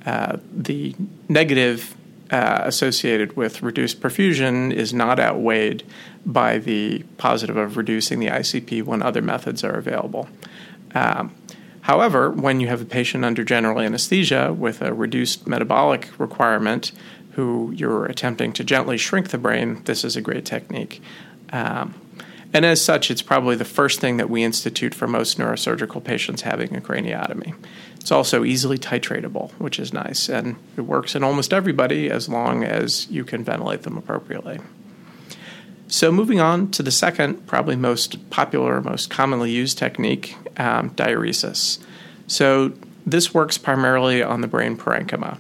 uh, 0.06 0.38
the 0.54 0.96
negative 1.28 1.94
uh, 2.32 2.62
associated 2.64 3.36
with 3.36 3.62
reduced 3.62 4.02
perfusion 4.02 4.72
is 4.72 4.94
not 4.94 5.20
outweighed 5.20 5.84
by 6.26 6.58
the 6.58 7.04
positive 7.18 7.58
of 7.58 7.78
reducing 7.78 8.20
the 8.20 8.28
ICP 8.28 8.84
when 8.84 9.02
other 9.02 9.22
methods 9.22 9.64
are 9.64 9.76
available. 9.76 10.30
Um, 10.94 11.34
however, 11.82 12.30
when 12.30 12.60
you 12.60 12.68
have 12.68 12.82
a 12.82 12.86
patient 12.86 13.26
under 13.26 13.44
general 13.44 13.80
anesthesia 13.80 14.54
with 14.54 14.82
a 14.82 14.94
reduced 14.94 15.48
metabolic 15.48 16.10
requirement, 16.20 16.92
who 17.32 17.72
you're 17.76 18.06
attempting 18.06 18.52
to 18.54 18.64
gently 18.64 18.98
shrink 18.98 19.30
the 19.30 19.38
brain, 19.38 19.82
this 19.86 20.04
is 20.04 20.16
a 20.16 20.22
great 20.22 20.46
technique. 20.46 21.02
Um, 21.54 21.94
and 22.52 22.66
as 22.66 22.82
such, 22.82 23.12
it's 23.12 23.22
probably 23.22 23.56
the 23.56 23.66
first 23.66 24.00
thing 24.00 24.18
that 24.18 24.30
we 24.30 24.44
institute 24.44 24.96
for 24.96 25.08
most 25.08 25.38
neurosurgical 25.38 26.04
patients 26.04 26.42
having 26.42 26.76
a 26.76 26.82
craniotomy. 26.82 27.56
It's 28.10 28.12
also 28.12 28.44
easily 28.44 28.80
titratable, 28.80 29.52
which 29.60 29.78
is 29.78 29.94
nice, 29.94 30.30
and 30.30 30.56
it 30.76 30.82
works 30.82 31.14
in 31.14 31.24
almost 31.24 31.54
everybody 31.54 32.10
as 32.10 32.28
long 32.28 32.64
as 32.64 33.08
you 33.12 33.24
can 33.24 33.44
ventilate 33.44 33.84
them 33.84 34.00
appropriately. 34.00 34.60
So, 35.90 36.12
moving 36.12 36.40
on 36.40 36.72
to 36.72 36.82
the 36.82 36.90
second, 36.90 37.46
probably 37.46 37.76
most 37.76 38.28
popular, 38.32 38.82
most 38.82 39.12
commonly 39.12 39.52
used 39.52 39.78
technique, 39.78 40.36
um, 40.58 40.90
diuresis. 40.96 41.78
So, 42.26 42.74
this 43.06 43.32
works 43.32 43.60
primarily 43.60 44.24
on 44.24 44.42
the 44.42 44.48
brain 44.48 44.76
parenchyma. 44.76 45.38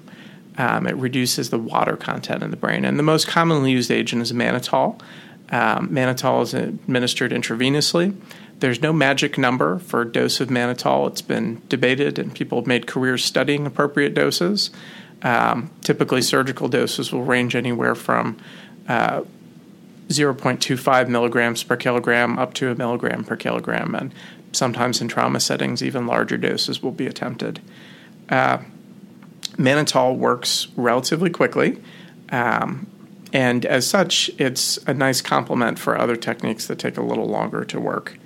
Um, 0.59 0.85
it 0.85 0.95
reduces 0.95 1.49
the 1.49 1.57
water 1.57 1.97
content 1.97 2.43
in 2.43 2.51
the 2.51 2.57
brain. 2.57 2.85
And 2.85 2.99
the 2.99 3.03
most 3.03 3.25
commonly 3.25 3.71
used 3.71 3.89
agent 3.89 4.21
is 4.21 4.31
mannitol. 4.31 5.01
Um, 5.49 5.89
mannitol 5.89 6.43
is 6.43 6.53
administered 6.53 7.31
intravenously. 7.31 8.15
There's 8.59 8.81
no 8.81 8.91
magic 8.91 9.37
number 9.37 9.79
for 9.79 10.01
a 10.01 10.11
dose 10.11 10.39
of 10.39 10.49
mannitol. 10.49 11.07
It's 11.07 11.21
been 11.21 11.61
debated, 11.69 12.19
and 12.19 12.33
people 12.33 12.59
have 12.59 12.67
made 12.67 12.87
careers 12.87 13.23
studying 13.23 13.65
appropriate 13.65 14.13
doses. 14.13 14.69
Um, 15.21 15.71
typically, 15.81 16.21
surgical 16.21 16.67
doses 16.67 17.11
will 17.11 17.23
range 17.23 17.55
anywhere 17.55 17.95
from 17.95 18.37
uh, 18.87 19.21
0.25 20.09 21.07
milligrams 21.07 21.63
per 21.63 21.77
kilogram 21.77 22.39
up 22.39 22.53
to 22.55 22.71
a 22.71 22.75
milligram 22.75 23.23
per 23.23 23.35
kilogram, 23.35 23.95
and 23.95 24.13
sometimes 24.51 25.01
in 25.01 25.07
trauma 25.07 25.39
settings, 25.39 25.83
even 25.83 26.07
larger 26.07 26.37
doses 26.37 26.81
will 26.81 26.91
be 26.91 27.07
attempted. 27.07 27.61
Uh, 28.27 28.59
mannitol 29.53 30.17
works 30.17 30.67
relatively 30.75 31.29
quickly. 31.29 31.81
Um, 32.29 32.87
and 33.31 33.65
as 33.65 33.85
such, 33.85 34.31
it's 34.37 34.77
a 34.87 34.93
nice 34.93 35.21
complement 35.21 35.77
for 35.77 35.97
other 35.97 36.15
techniques 36.15 36.67
that 36.67 36.79
take 36.79 36.97
a 36.97 37.03
little 37.03 37.27
longer 37.27 37.63
to 37.65 37.79
work. 37.79 38.17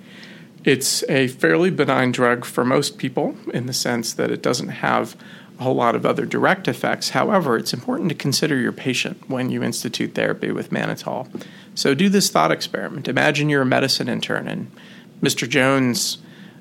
It's 0.64 1.04
a 1.10 1.28
fairly 1.28 1.70
benign 1.70 2.10
drug 2.10 2.44
for 2.44 2.64
most 2.64 2.96
people 2.96 3.36
in 3.52 3.66
the 3.66 3.72
sense 3.74 4.14
that 4.14 4.30
it 4.30 4.42
doesn't 4.42 4.68
have 4.68 5.14
a 5.58 5.62
whole 5.62 5.74
lot 5.74 5.94
of 5.94 6.06
other 6.06 6.24
direct 6.24 6.66
effects. 6.66 7.10
However, 7.10 7.56
it's 7.56 7.72
important 7.72 8.08
to 8.08 8.14
consider 8.14 8.56
your 8.56 8.72
patient 8.72 9.28
when 9.28 9.50
you 9.50 9.62
institute 9.62 10.14
therapy 10.14 10.50
with 10.50 10.70
mannitol. 10.70 11.28
So 11.74 11.94
do 11.94 12.08
this 12.08 12.30
thought 12.30 12.50
experiment. 12.50 13.08
Imagine 13.08 13.48
you're 13.48 13.62
a 13.62 13.66
medicine 13.66 14.08
intern 14.08 14.48
and 14.48 14.70
Mr. 15.20 15.48
Jones, 15.48 16.18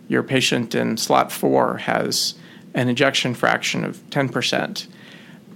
your 0.07 0.21
patient 0.21 0.75
in 0.75 0.97
slot 0.97 1.31
four, 1.31 1.77
has 1.77 2.35
an 2.73 2.89
ejection 2.89 3.33
fraction 3.33 3.83
of 3.83 3.97
10%. 4.09 4.87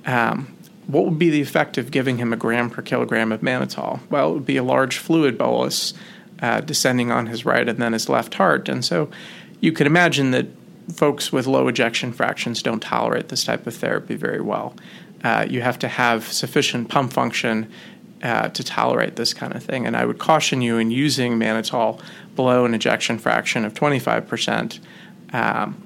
Um, 0.06 0.56
what 0.88 1.06
would 1.06 1.20
be 1.20 1.30
the 1.30 1.42
effect 1.42 1.78
of 1.78 1.92
giving 1.92 2.18
him 2.18 2.32
a 2.32 2.38
gram 2.38 2.70
per 2.70 2.82
kilogram 2.82 3.32
of 3.32 3.42
mannitol? 3.42 4.00
Well, 4.10 4.32
it 4.32 4.34
would 4.34 4.46
be 4.46 4.58
a 4.58 4.64
large 4.64 4.98
fluid 4.98 5.38
bolus 5.38 5.94
uh, 6.42 6.62
descending 6.62 7.12
on 7.12 7.28
his 7.28 7.46
right 7.46 7.68
and 7.68 7.80
then 7.80 7.94
his 7.94 8.10
left 8.10 8.36
heart. 8.36 8.70
And 8.70 8.84
so 8.84 9.10
you 9.60 9.72
could 9.72 9.88
imagine 9.88 10.32
that 10.32 10.48
folks 10.94 11.32
with 11.32 11.48
low 11.48 11.68
ejection 11.68 12.14
fractions 12.14 12.62
don't 12.62 12.82
tolerate 12.82 13.30
this 13.30 13.44
type 13.44 13.68
of 13.68 13.76
therapy 13.76 14.16
very 14.16 14.42
well. 14.42 14.76
Uh, 15.24 15.46
you 15.50 15.62
have 15.62 15.80
to 15.80 15.88
have 15.88 16.32
sufficient 16.32 16.90
pump 16.90 17.12
function 17.12 17.70
uh, 18.24 18.50
to 18.50 18.64
tolerate 18.64 19.16
this 19.16 19.34
kind 19.34 19.56
of 19.56 19.64
thing. 19.64 19.86
And 19.86 19.96
I 19.96 20.06
would 20.06 20.20
caution 20.20 20.62
you 20.62 20.78
in 20.78 20.92
using 20.92 21.34
mannitol 21.40 22.02
below 22.36 22.66
an 22.66 22.74
ejection 22.74 23.18
fraction 23.20 23.66
of 23.66 23.74
25%. 23.74 24.80
Um, 25.34 25.84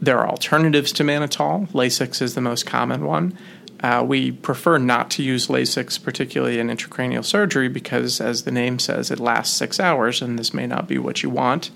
there 0.00 0.18
are 0.18 0.28
alternatives 0.28 0.92
to 0.92 1.02
mannitol. 1.02 1.68
Lasix 1.70 2.20
is 2.20 2.34
the 2.34 2.40
most 2.40 2.66
common 2.66 3.04
one. 3.04 3.36
Uh, 3.84 4.02
we 4.02 4.32
prefer 4.32 4.78
not 4.78 5.10
to 5.10 5.22
use 5.22 5.48
Lasix, 5.48 6.02
particularly 6.02 6.58
in 6.58 6.68
intracranial 6.68 7.22
surgery, 7.22 7.68
because, 7.68 8.18
as 8.18 8.44
the 8.44 8.50
name 8.50 8.78
says, 8.78 9.10
it 9.10 9.20
lasts 9.20 9.54
six 9.54 9.78
hours, 9.78 10.22
and 10.22 10.38
this 10.38 10.54
may 10.54 10.66
not 10.66 10.88
be 10.88 10.96
what 10.96 11.22
you 11.22 11.28
want. 11.28 11.70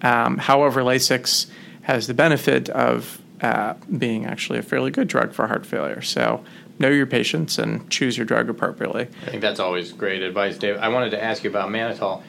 Um, 0.00 0.38
however, 0.38 0.82
Lasix 0.82 1.50
has 1.82 2.06
the 2.06 2.14
benefit 2.14 2.68
of 2.68 3.20
uh, 3.40 3.74
being 3.98 4.26
actually 4.26 4.60
a 4.60 4.62
fairly 4.62 4.92
good 4.92 5.08
drug 5.08 5.32
for 5.32 5.48
heart 5.48 5.66
failure. 5.66 6.00
So, 6.02 6.44
know 6.78 6.88
your 6.88 7.06
patients 7.06 7.58
and 7.58 7.90
choose 7.90 8.16
your 8.16 8.26
drug 8.26 8.48
appropriately. 8.48 9.08
I 9.26 9.30
think 9.30 9.42
that's 9.42 9.58
always 9.58 9.90
great 9.90 10.22
advice, 10.22 10.56
Dave. 10.56 10.76
I 10.76 10.86
wanted 10.86 11.10
to 11.10 11.20
ask 11.20 11.42
you 11.42 11.50
about 11.50 11.68
mannitol. 11.70 12.22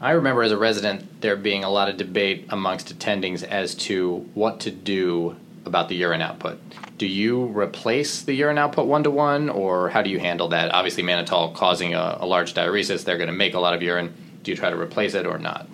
I 0.00 0.12
remember 0.12 0.44
as 0.44 0.52
a 0.52 0.56
resident 0.56 1.20
there 1.20 1.34
being 1.34 1.64
a 1.64 1.70
lot 1.70 1.88
of 1.88 1.96
debate 1.96 2.46
amongst 2.50 2.96
attendings 2.96 3.42
as 3.42 3.74
to 3.74 4.18
what 4.34 4.60
to 4.60 4.70
do 4.70 5.34
about 5.66 5.88
the 5.88 5.96
urine 5.96 6.22
output. 6.22 6.58
Do 6.98 7.06
you 7.06 7.46
replace 7.46 8.22
the 8.22 8.32
urine 8.32 8.58
output 8.58 8.86
one 8.86 9.02
to 9.04 9.10
one, 9.10 9.48
or 9.50 9.90
how 9.90 10.02
do 10.02 10.10
you 10.10 10.18
handle 10.18 10.48
that? 10.48 10.72
Obviously, 10.74 11.02
mannitol 11.02 11.54
causing 11.54 11.94
a, 11.94 12.18
a 12.20 12.26
large 12.26 12.54
diuresis, 12.54 13.04
they're 13.04 13.18
going 13.18 13.28
to 13.28 13.34
make 13.34 13.54
a 13.54 13.60
lot 13.60 13.74
of 13.74 13.82
urine. 13.82 14.14
Do 14.42 14.50
you 14.50 14.56
try 14.56 14.70
to 14.70 14.78
replace 14.78 15.14
it 15.14 15.26
or 15.26 15.38
not? 15.38 15.68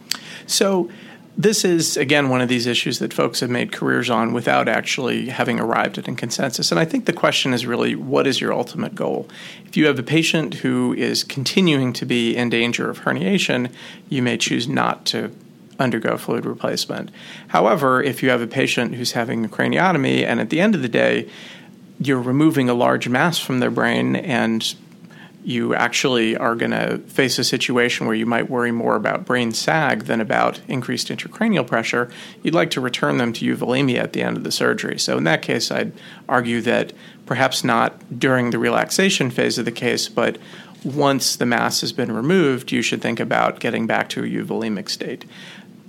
So, 0.47 0.91
this 1.37 1.65
is 1.65 1.97
again 1.97 2.29
one 2.29 2.43
of 2.43 2.49
these 2.49 2.67
issues 2.67 2.99
that 2.99 3.15
folks 3.15 3.41
have 3.41 3.49
made 3.49 3.73
careers 3.73 4.11
on 4.11 4.33
without 4.33 4.69
actually 4.69 5.29
having 5.31 5.59
arrived 5.59 5.97
at 5.97 6.07
a 6.07 6.13
consensus. 6.15 6.71
And 6.71 6.79
I 6.79 6.85
think 6.85 7.07
the 7.07 7.13
question 7.13 7.55
is 7.55 7.65
really 7.65 7.95
what 7.95 8.27
is 8.27 8.41
your 8.41 8.53
ultimate 8.53 8.95
goal? 8.95 9.29
If 9.65 9.77
you 9.77 9.87
have 9.87 9.99
a 9.99 10.03
patient 10.03 10.55
who 10.55 10.93
is 10.93 11.25
continuing 11.25 11.93
to 11.95 12.05
be 12.05 12.37
in 12.37 12.51
danger 12.51 12.91
of 12.91 13.01
herniation, 13.01 13.73
you 14.11 14.23
may 14.23 14.37
choose 14.37 14.69
not 14.69 15.07
to 15.07 15.35
undergo 15.83 16.17
fluid 16.17 16.47
replacement. 16.47 17.11
However, 17.49 18.03
if 18.03 18.23
you 18.23 18.31
have 18.31 18.41
a 18.41 18.47
patient 18.47 18.95
who's 18.95 19.13
having 19.13 19.45
a 19.45 19.49
craniotomy 19.49 20.25
and 20.25 20.41
at 20.41 20.51
the 20.51 20.61
end 20.61 20.75
of 20.75 20.83
the 20.83 20.89
day 20.89 21.29
you're 21.99 22.21
removing 22.21 22.69
a 22.69 22.75
large 22.75 23.09
mass 23.09 23.39
from 23.39 23.61
their 23.61 23.71
brain 23.71 24.17
and 24.17 24.75
you 25.45 25.75
actually 25.75 26.37
are 26.37 26.55
going 26.55 26.71
to 26.71 26.99
face 26.99 27.39
a 27.39 27.45
situation 27.45 28.07
where 28.07 28.15
you 28.15 28.27
might 28.27 28.49
worry 28.49 28.71
more 28.71 28.95
about 28.95 29.25
brain 29.25 29.53
sag 29.53 30.05
than 30.05 30.21
about 30.21 30.61
increased 30.69 31.09
intracranial 31.09 31.67
pressure, 31.67 32.11
you'd 32.43 32.55
like 32.55 32.71
to 32.71 32.81
return 32.81 33.17
them 33.17 33.33
to 33.33 33.45
euvolemia 33.45 33.99
at 33.99 34.13
the 34.13 34.23
end 34.23 34.37
of 34.37 34.45
the 34.45 34.53
surgery. 34.53 34.99
So, 34.99 35.19
in 35.19 35.25
that 35.25 35.43
case, 35.43 35.71
I'd 35.71 35.93
argue 36.29 36.61
that 36.63 36.93
perhaps 37.27 37.65
not 37.65 38.19
during 38.19 38.51
the 38.51 38.59
relaxation 38.59 39.31
phase 39.31 39.59
of 39.59 39.65
the 39.65 39.73
case, 39.73 40.09
but 40.09 40.39
once 40.85 41.37
the 41.37 41.47
mass 41.47 41.81
has 41.81 41.93
been 41.93 42.13
removed, 42.13 42.73
you 42.73 42.83
should 42.83 43.03
think 43.03 43.21
about 43.21 43.61
getting 43.61 43.87
back 43.87 44.09
to 44.11 44.25
a 44.25 44.27
euvolemic 44.27 44.89
state 44.89 45.25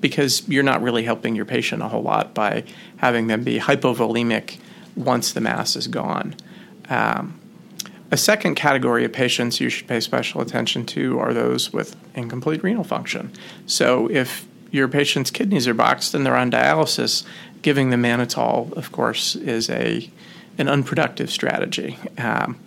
because 0.03 0.47
you're 0.49 0.63
not 0.63 0.81
really 0.81 1.03
helping 1.03 1.33
your 1.33 1.45
patient 1.45 1.81
a 1.81 1.87
whole 1.87 2.03
lot 2.03 2.33
by 2.33 2.65
having 2.97 3.27
them 3.27 3.41
be 3.41 3.57
hypovolemic 3.57 4.59
once 4.97 5.31
the 5.31 5.39
mass 5.39 5.77
is 5.77 5.87
gone. 5.87 6.35
Um, 6.89 7.39
a 8.11 8.17
second 8.17 8.55
category 8.55 9.05
of 9.05 9.13
patients 9.13 9.61
you 9.61 9.69
should 9.69 9.87
pay 9.87 10.01
special 10.01 10.41
attention 10.41 10.85
to 10.87 11.17
are 11.19 11.33
those 11.33 11.71
with 11.71 11.95
incomplete 12.15 12.61
renal 12.61 12.83
function. 12.83 13.31
So, 13.65 14.11
if 14.11 14.45
your 14.71 14.89
patient's 14.89 15.31
kidneys 15.31 15.69
are 15.69 15.73
boxed 15.73 16.13
and 16.13 16.25
they're 16.25 16.35
on 16.35 16.51
dialysis, 16.51 17.23
giving 17.61 17.89
them 17.89 18.03
mannitol, 18.03 18.73
of 18.73 18.91
course, 18.91 19.37
is 19.37 19.69
a 19.69 20.11
an 20.57 20.67
unproductive 20.67 21.31
strategy. 21.31 21.97
Um, 22.17 22.59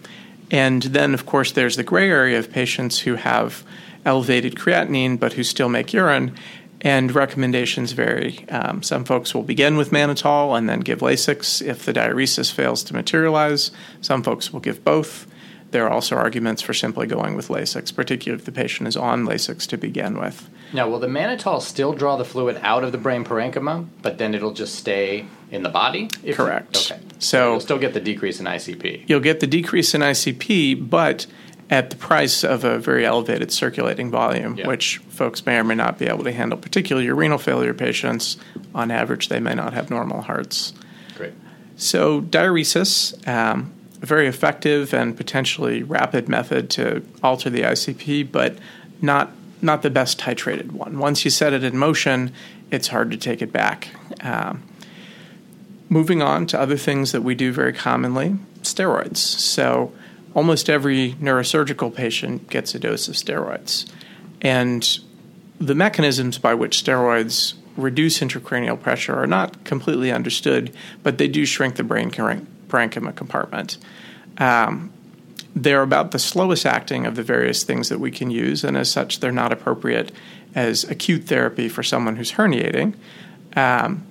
and 0.50 0.82
then, 0.84 1.12
of 1.12 1.26
course, 1.26 1.52
there's 1.52 1.76
the 1.76 1.84
gray 1.84 2.08
area 2.08 2.38
of 2.38 2.50
patients 2.50 3.00
who 3.00 3.16
have 3.16 3.62
elevated 4.06 4.54
creatinine 4.54 5.20
but 5.20 5.34
who 5.34 5.44
still 5.44 5.68
make 5.68 5.92
urine. 5.92 6.34
And 6.82 7.14
recommendations 7.14 7.92
vary. 7.92 8.46
Um, 8.50 8.82
some 8.82 9.04
folks 9.04 9.34
will 9.34 9.42
begin 9.42 9.76
with 9.76 9.90
mannitol 9.90 10.56
and 10.56 10.68
then 10.68 10.80
give 10.80 11.00
Lasix 11.00 11.66
if 11.66 11.84
the 11.84 11.92
diuresis 11.92 12.52
fails 12.52 12.84
to 12.84 12.94
materialize. 12.94 13.70
Some 14.00 14.22
folks 14.22 14.52
will 14.52 14.60
give 14.60 14.84
both. 14.84 15.26
there 15.72 15.84
are 15.84 15.90
also 15.90 16.16
arguments 16.16 16.62
for 16.62 16.72
simply 16.72 17.06
going 17.06 17.34
with 17.34 17.48
Lasix, 17.48 17.94
particularly 17.94 18.38
if 18.40 18.44
the 18.46 18.52
patient 18.52 18.88
is 18.88 18.96
on 18.96 19.26
Lasix 19.26 19.66
to 19.68 19.76
begin 19.76 20.18
with. 20.18 20.48
Now, 20.72 20.88
will 20.88 20.98
the 21.00 21.06
mannitol 21.06 21.60
still 21.60 21.92
draw 21.92 22.16
the 22.16 22.24
fluid 22.24 22.58
out 22.62 22.84
of 22.84 22.92
the 22.92 22.98
brain 22.98 23.24
parenchyma, 23.24 23.86
but 24.02 24.18
then 24.18 24.34
it'll 24.34 24.52
just 24.52 24.74
stay 24.76 25.26
in 25.50 25.62
the 25.62 25.68
body? 25.68 26.08
Correct. 26.32 26.90
Okay. 26.92 27.00
So 27.18 27.52
you'll 27.52 27.60
still 27.60 27.78
get 27.78 27.94
the 27.94 28.00
decrease 28.00 28.40
in 28.40 28.46
ICP. 28.46 29.04
You'll 29.08 29.20
get 29.20 29.40
the 29.40 29.46
decrease 29.46 29.94
in 29.94 30.00
ICP, 30.02 30.88
but 30.88 31.26
at 31.68 31.90
the 31.90 31.96
price 31.96 32.44
of 32.44 32.64
a 32.64 32.78
very 32.78 33.04
elevated 33.04 33.50
circulating 33.50 34.10
volume, 34.10 34.56
yeah. 34.56 34.68
which 34.68 34.98
folks 35.08 35.44
may 35.44 35.58
or 35.58 35.64
may 35.64 35.74
not 35.74 35.98
be 35.98 36.06
able 36.06 36.24
to 36.24 36.32
handle, 36.32 36.58
particularly 36.58 37.06
your 37.06 37.16
renal 37.16 37.38
failure 37.38 37.74
patients. 37.74 38.36
On 38.74 38.90
average, 38.90 39.28
they 39.28 39.40
may 39.40 39.54
not 39.54 39.72
have 39.72 39.90
normal 39.90 40.22
hearts. 40.22 40.72
Great. 41.16 41.32
So, 41.76 42.22
diuresis, 42.22 43.26
um, 43.26 43.72
a 44.00 44.06
very 44.06 44.28
effective 44.28 44.94
and 44.94 45.16
potentially 45.16 45.82
rapid 45.82 46.28
method 46.28 46.70
to 46.70 47.02
alter 47.22 47.50
the 47.50 47.62
ICP, 47.62 48.30
but 48.30 48.56
not 49.00 49.32
not 49.62 49.82
the 49.82 49.90
best 49.90 50.20
titrated 50.20 50.70
one. 50.72 50.98
Once 50.98 51.24
you 51.24 51.30
set 51.30 51.52
it 51.54 51.64
in 51.64 51.76
motion, 51.76 52.30
it's 52.70 52.88
hard 52.88 53.10
to 53.10 53.16
take 53.16 53.40
it 53.40 53.52
back. 53.52 53.88
Um, 54.20 54.62
moving 55.88 56.20
on 56.22 56.46
to 56.48 56.60
other 56.60 56.76
things 56.76 57.12
that 57.12 57.22
we 57.22 57.34
do 57.34 57.52
very 57.52 57.72
commonly, 57.72 58.36
steroids. 58.62 59.16
So 59.16 59.92
almost 60.36 60.68
every 60.68 61.14
neurosurgical 61.14 61.92
patient 61.92 62.48
gets 62.50 62.74
a 62.74 62.78
dose 62.78 63.08
of 63.08 63.14
steroids. 63.14 63.90
And 64.42 64.98
the 65.58 65.74
mechanisms 65.74 66.36
by 66.36 66.52
which 66.52 66.84
steroids 66.84 67.54
reduce 67.74 68.20
intracranial 68.20 68.80
pressure 68.80 69.14
are 69.14 69.26
not 69.26 69.64
completely 69.64 70.12
understood, 70.12 70.76
but 71.02 71.16
they 71.16 71.26
do 71.26 71.46
shrink 71.46 71.76
the 71.76 71.82
brain 71.82 72.10
parenchyma 72.10 73.16
compartment. 73.16 73.78
Um, 74.36 74.92
they're 75.54 75.82
about 75.82 76.10
the 76.10 76.18
slowest 76.18 76.66
acting 76.66 77.06
of 77.06 77.16
the 77.16 77.22
various 77.22 77.62
things 77.62 77.88
that 77.88 77.98
we 77.98 78.10
can 78.10 78.30
use, 78.30 78.62
and 78.62 78.76
as 78.76 78.90
such, 78.90 79.20
they're 79.20 79.32
not 79.32 79.54
appropriate 79.54 80.12
as 80.54 80.84
acute 80.84 81.24
therapy 81.24 81.66
for 81.70 81.82
someone 81.82 82.16
who's 82.16 82.32
herniating. 82.32 82.94
Um, 83.56 84.06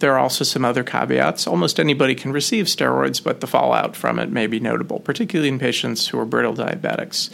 there 0.00 0.14
are 0.14 0.18
also 0.18 0.44
some 0.44 0.64
other 0.64 0.82
caveats. 0.82 1.46
Almost 1.46 1.78
anybody 1.78 2.14
can 2.14 2.32
receive 2.32 2.66
steroids, 2.66 3.22
but 3.22 3.40
the 3.40 3.46
fallout 3.46 3.94
from 3.94 4.18
it 4.18 4.30
may 4.30 4.46
be 4.46 4.58
notable, 4.58 4.98
particularly 4.98 5.48
in 5.48 5.58
patients 5.58 6.08
who 6.08 6.18
are 6.18 6.24
brittle 6.24 6.54
diabetics. 6.54 7.30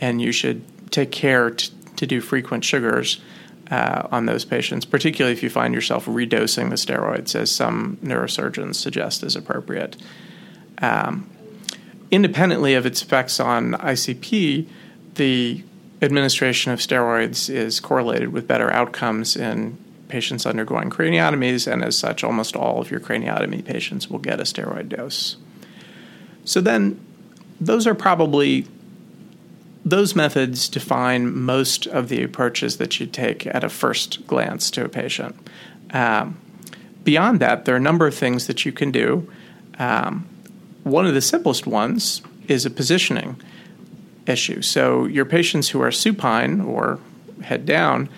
And 0.00 0.20
you 0.20 0.30
should 0.30 0.62
take 0.92 1.10
care 1.10 1.50
t- 1.50 1.72
to 1.96 2.06
do 2.06 2.20
frequent 2.20 2.64
sugars 2.64 3.20
uh, 3.70 4.06
on 4.10 4.26
those 4.26 4.44
patients, 4.44 4.84
particularly 4.84 5.32
if 5.32 5.42
you 5.42 5.48
find 5.48 5.74
yourself 5.74 6.06
redosing 6.06 6.70
the 6.70 6.76
steroids, 6.76 7.34
as 7.34 7.50
some 7.50 7.98
neurosurgeons 8.02 8.74
suggest 8.74 9.22
is 9.22 9.34
appropriate. 9.34 9.96
Um, 10.82 11.28
independently 12.10 12.74
of 12.74 12.84
its 12.84 13.02
effects 13.02 13.40
on 13.40 13.72
ICP, 13.72 14.66
the 15.14 15.64
administration 16.02 16.72
of 16.72 16.80
steroids 16.80 17.48
is 17.48 17.80
correlated 17.80 18.32
with 18.32 18.46
better 18.46 18.70
outcomes 18.72 19.36
in 19.36 19.78
patients 20.10 20.44
undergoing 20.44 20.90
craniotomies, 20.90 21.70
and 21.70 21.82
as 21.82 21.96
such, 21.96 22.22
almost 22.22 22.56
all 22.56 22.80
of 22.80 22.90
your 22.90 23.00
craniotomy 23.00 23.64
patients 23.64 24.10
will 24.10 24.18
get 24.18 24.40
a 24.40 24.44
steroid 24.44 24.88
dose. 24.88 25.36
So 26.44 26.60
then, 26.60 27.00
those 27.60 27.86
are 27.86 27.94
probably 27.94 28.66
those 29.84 30.14
methods 30.14 30.68
define 30.68 31.34
most 31.34 31.86
of 31.86 32.08
the 32.08 32.22
approaches 32.22 32.76
that 32.76 33.00
you 33.00 33.06
take 33.06 33.46
at 33.46 33.64
a 33.64 33.68
first 33.68 34.26
glance 34.26 34.70
to 34.72 34.84
a 34.84 34.88
patient. 34.88 35.34
Um, 35.92 36.38
beyond 37.02 37.40
that, 37.40 37.64
there 37.64 37.74
are 37.74 37.78
a 37.78 37.80
number 37.80 38.06
of 38.06 38.14
things 38.14 38.46
that 38.46 38.64
you 38.66 38.72
can 38.72 38.90
do. 38.90 39.30
Um, 39.78 40.28
one 40.84 41.06
of 41.06 41.14
the 41.14 41.22
simplest 41.22 41.66
ones 41.66 42.22
is 42.48 42.66
a 42.66 42.70
positioning 42.70 43.40
issue. 44.26 44.62
So, 44.62 45.06
your 45.06 45.24
patients 45.24 45.70
who 45.70 45.80
are 45.80 45.90
supine 45.90 46.60
or 46.60 46.98
head 47.42 47.64
down 47.64 48.08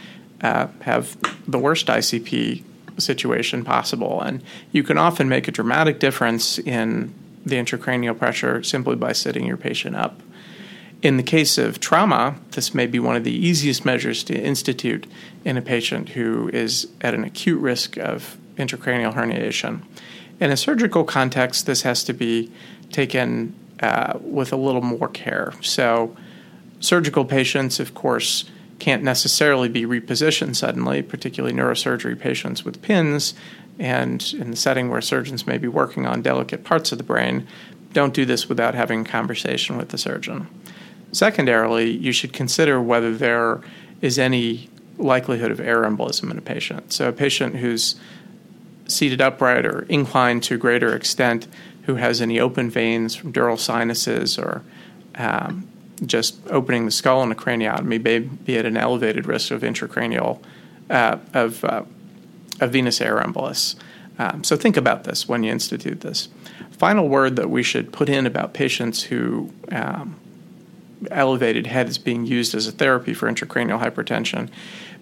uh, 0.42 0.68
have 0.82 1.16
the 1.46 1.58
worst 1.58 1.86
ICP 1.86 2.62
situation 2.98 3.64
possible. 3.64 4.20
And 4.20 4.42
you 4.70 4.82
can 4.82 4.98
often 4.98 5.28
make 5.28 5.48
a 5.48 5.52
dramatic 5.52 5.98
difference 5.98 6.58
in 6.58 7.14
the 7.44 7.56
intracranial 7.56 8.16
pressure 8.16 8.62
simply 8.62 8.96
by 8.96 9.12
sitting 9.12 9.46
your 9.46 9.56
patient 9.56 9.96
up. 9.96 10.20
In 11.02 11.16
the 11.16 11.22
case 11.24 11.58
of 11.58 11.80
trauma, 11.80 12.36
this 12.52 12.74
may 12.74 12.86
be 12.86 13.00
one 13.00 13.16
of 13.16 13.24
the 13.24 13.32
easiest 13.34 13.84
measures 13.84 14.22
to 14.24 14.40
institute 14.40 15.06
in 15.44 15.56
a 15.56 15.62
patient 15.62 16.10
who 16.10 16.48
is 16.52 16.86
at 17.00 17.12
an 17.12 17.24
acute 17.24 17.60
risk 17.60 17.96
of 17.96 18.36
intracranial 18.56 19.12
herniation. 19.12 19.82
In 20.38 20.50
a 20.52 20.56
surgical 20.56 21.02
context, 21.02 21.66
this 21.66 21.82
has 21.82 22.04
to 22.04 22.12
be 22.12 22.52
taken 22.92 23.54
uh, 23.80 24.18
with 24.20 24.52
a 24.52 24.56
little 24.56 24.80
more 24.80 25.08
care. 25.08 25.52
So, 25.60 26.16
surgical 26.78 27.24
patients, 27.24 27.80
of 27.80 27.94
course, 27.94 28.44
can't 28.82 29.04
necessarily 29.04 29.68
be 29.68 29.86
repositioned 29.86 30.56
suddenly, 30.56 31.02
particularly 31.02 31.54
neurosurgery 31.54 32.18
patients 32.18 32.64
with 32.64 32.82
pins. 32.82 33.32
And 33.78 34.20
in 34.36 34.50
the 34.50 34.56
setting 34.56 34.90
where 34.90 35.00
surgeons 35.00 35.46
may 35.46 35.56
be 35.56 35.68
working 35.68 36.04
on 36.04 36.20
delicate 36.20 36.64
parts 36.64 36.90
of 36.90 36.98
the 36.98 37.04
brain, 37.04 37.46
don't 37.92 38.12
do 38.12 38.24
this 38.24 38.48
without 38.48 38.74
having 38.74 39.02
a 39.02 39.04
conversation 39.04 39.76
with 39.76 39.90
the 39.90 39.98
surgeon. 39.98 40.48
Secondarily, 41.12 41.92
you 41.92 42.10
should 42.10 42.32
consider 42.32 42.82
whether 42.82 43.16
there 43.16 43.60
is 44.00 44.18
any 44.18 44.68
likelihood 44.98 45.52
of 45.52 45.60
air 45.60 45.82
embolism 45.82 46.32
in 46.32 46.36
a 46.36 46.42
patient. 46.42 46.92
So, 46.92 47.08
a 47.08 47.12
patient 47.12 47.56
who's 47.56 47.94
seated 48.88 49.20
upright 49.20 49.64
or 49.64 49.82
inclined 49.82 50.42
to 50.44 50.56
a 50.56 50.58
greater 50.58 50.92
extent, 50.92 51.46
who 51.82 51.94
has 51.94 52.20
any 52.20 52.40
open 52.40 52.68
veins 52.68 53.14
from 53.14 53.32
dural 53.32 53.60
sinuses 53.60 54.38
or 54.38 54.64
um, 55.14 55.68
just 56.06 56.38
opening 56.48 56.84
the 56.84 56.90
skull 56.90 57.22
in 57.22 57.30
a 57.30 57.34
craniotomy 57.34 58.02
may 58.02 58.18
be 58.18 58.58
at 58.58 58.66
an 58.66 58.76
elevated 58.76 59.26
risk 59.26 59.50
of 59.50 59.62
intracranial 59.62 60.40
uh, 60.90 61.18
of, 61.32 61.64
uh, 61.64 61.84
venous 62.60 63.00
air 63.00 63.16
embolus. 63.18 63.74
Um, 64.18 64.44
so 64.44 64.56
think 64.56 64.76
about 64.76 65.04
this 65.04 65.28
when 65.28 65.42
you 65.42 65.50
institute 65.50 66.00
this. 66.00 66.28
Final 66.70 67.08
word 67.08 67.36
that 67.36 67.50
we 67.50 67.62
should 67.62 67.92
put 67.92 68.08
in 68.08 68.26
about 68.26 68.54
patients 68.54 69.04
who 69.04 69.52
um, 69.70 70.16
elevated 71.10 71.66
head 71.66 71.88
is 71.88 71.98
being 71.98 72.26
used 72.26 72.54
as 72.54 72.66
a 72.66 72.72
therapy 72.72 73.14
for 73.14 73.30
intracranial 73.30 73.80
hypertension. 73.80 74.48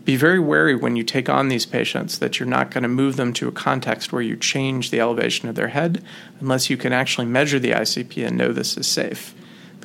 Be 0.05 0.17
very 0.17 0.39
wary 0.39 0.75
when 0.75 0.97
you 0.97 1.05
take 1.05 1.29
on 1.29 1.49
these 1.49 1.67
patients 1.67 2.19
that 2.19 2.41
you're 2.41 2.49
not 2.49 2.71
going 2.71 2.83
to 2.83 2.89
move 2.89 3.17
them 3.17 3.35
to 3.35 3.49
a 3.49 3.53
context 3.53 4.13
where 4.13 4.23
you 4.23 4.37
change 4.37 4.91
the 4.91 5.01
elevation 5.01 5.49
of 5.49 5.55
their 5.55 5.69
head 5.69 6.03
unless 6.41 6.71
you 6.71 6.79
can 6.79 6.93
actually 6.93 7.27
measure 7.27 7.59
the 7.59 7.73
ICP 7.73 8.27
and 8.27 8.39
know 8.39 8.53
this 8.53 8.79
is 8.79 8.87
safe 8.87 9.35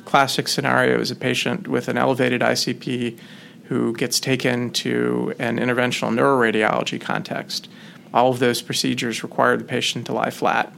classic 0.06 0.48
scenario 0.48 0.98
is 0.98 1.10
a 1.10 1.16
patient 1.16 1.68
with 1.68 1.88
an 1.88 1.98
elevated 1.98 2.40
ICP 2.40 3.18
who 3.64 3.92
gets 3.92 4.18
taken 4.18 4.70
to 4.70 5.34
an 5.38 5.58
interventional 5.58 6.14
neuroradiology 6.14 6.98
context. 6.98 7.68
All 8.14 8.30
of 8.30 8.38
those 8.38 8.62
procedures 8.62 9.22
require 9.22 9.56
the 9.56 9.64
patient 9.64 10.06
to 10.06 10.14
lie 10.14 10.30
flat. 10.30 10.72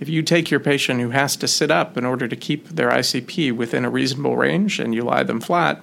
If 0.00 0.08
you 0.08 0.22
take 0.22 0.50
your 0.50 0.60
patient 0.60 1.00
who 1.00 1.10
has 1.10 1.36
to 1.36 1.48
sit 1.48 1.72
up 1.72 1.98
in 1.98 2.04
order 2.04 2.28
to 2.28 2.36
keep 2.36 2.68
their 2.68 2.90
ICP 2.90 3.52
within 3.52 3.84
a 3.84 3.90
reasonable 3.90 4.36
range 4.36 4.78
and 4.78 4.94
you 4.94 5.02
lie 5.02 5.24
them 5.24 5.40
flat, 5.40 5.82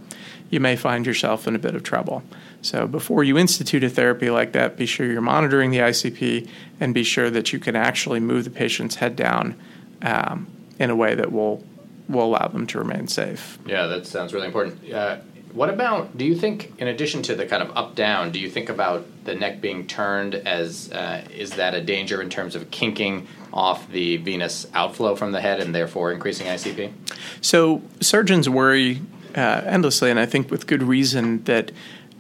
you 0.50 0.62
may 0.62 0.78
find 0.78 1.06
yourself 1.06 1.48
in 1.48 1.56
a 1.56 1.60
bit 1.60 1.76
of 1.76 1.84
trouble. 1.84 2.24
So, 2.62 2.88
before 2.88 3.24
you 3.24 3.38
institute 3.38 3.84
a 3.84 3.90
therapy 3.90 4.30
like 4.30 4.54
that, 4.54 4.78
be 4.78 4.86
sure 4.86 5.06
you're 5.06 5.22
monitoring 5.22 5.72
the 5.72 5.80
ICP 5.80 6.48
and 6.80 6.94
be 6.94 7.04
sure 7.04 7.30
that 7.30 7.52
you 7.52 7.60
can 7.60 7.76
actually 7.76 8.22
move 8.22 8.46
the 8.46 8.50
patient's 8.50 8.96
head 8.96 9.16
down 9.16 9.56
um, 10.02 10.48
in 10.80 10.90
a 10.90 10.96
way 10.96 11.14
that 11.14 11.32
will 11.32 11.64
will 12.08 12.26
allow 12.26 12.48
them 12.48 12.68
to 12.68 12.80
remain 12.80 13.08
safe. 13.08 13.58
Yeah, 13.66 13.88
that 13.88 14.06
sounds 14.06 14.34
really 14.34 14.48
important. 14.48 14.92
Uh, 14.92 15.18
what 15.56 15.70
about, 15.70 16.18
do 16.18 16.26
you 16.26 16.36
think, 16.36 16.74
in 16.80 16.90
addition 16.90 17.22
to 17.24 17.36
the 17.36 17.46
kind 17.46 17.64
of 17.64 17.76
up 17.78 17.96
down, 17.96 18.32
do 18.32 18.40
you 18.40 18.50
think 18.50 18.68
about 18.68 19.06
the 19.24 19.34
neck 19.34 19.62
being 19.62 19.88
turned 19.88 20.36
as, 20.36 20.92
uh, 20.92 21.26
is 21.34 21.52
that 21.52 21.74
a 21.74 21.82
danger 21.82 22.22
in 22.22 22.30
terms 22.30 22.56
of 22.56 22.70
kinking 22.72 23.26
off 23.54 23.90
the 23.90 24.18
venous 24.18 24.68
outflow 24.74 25.16
from 25.16 25.32
the 25.32 25.40
head 25.40 25.62
and 25.62 25.74
therefore 25.74 26.12
increasing 26.12 26.48
ICP? 26.48 26.92
So 27.40 27.82
surgeons 28.02 28.50
worry 28.50 29.02
uh, 29.34 29.62
endlessly, 29.66 30.12
and 30.12 30.20
I 30.20 30.26
think 30.26 30.52
with 30.52 30.68
good 30.68 30.84
reason, 30.84 31.44
that 31.46 31.72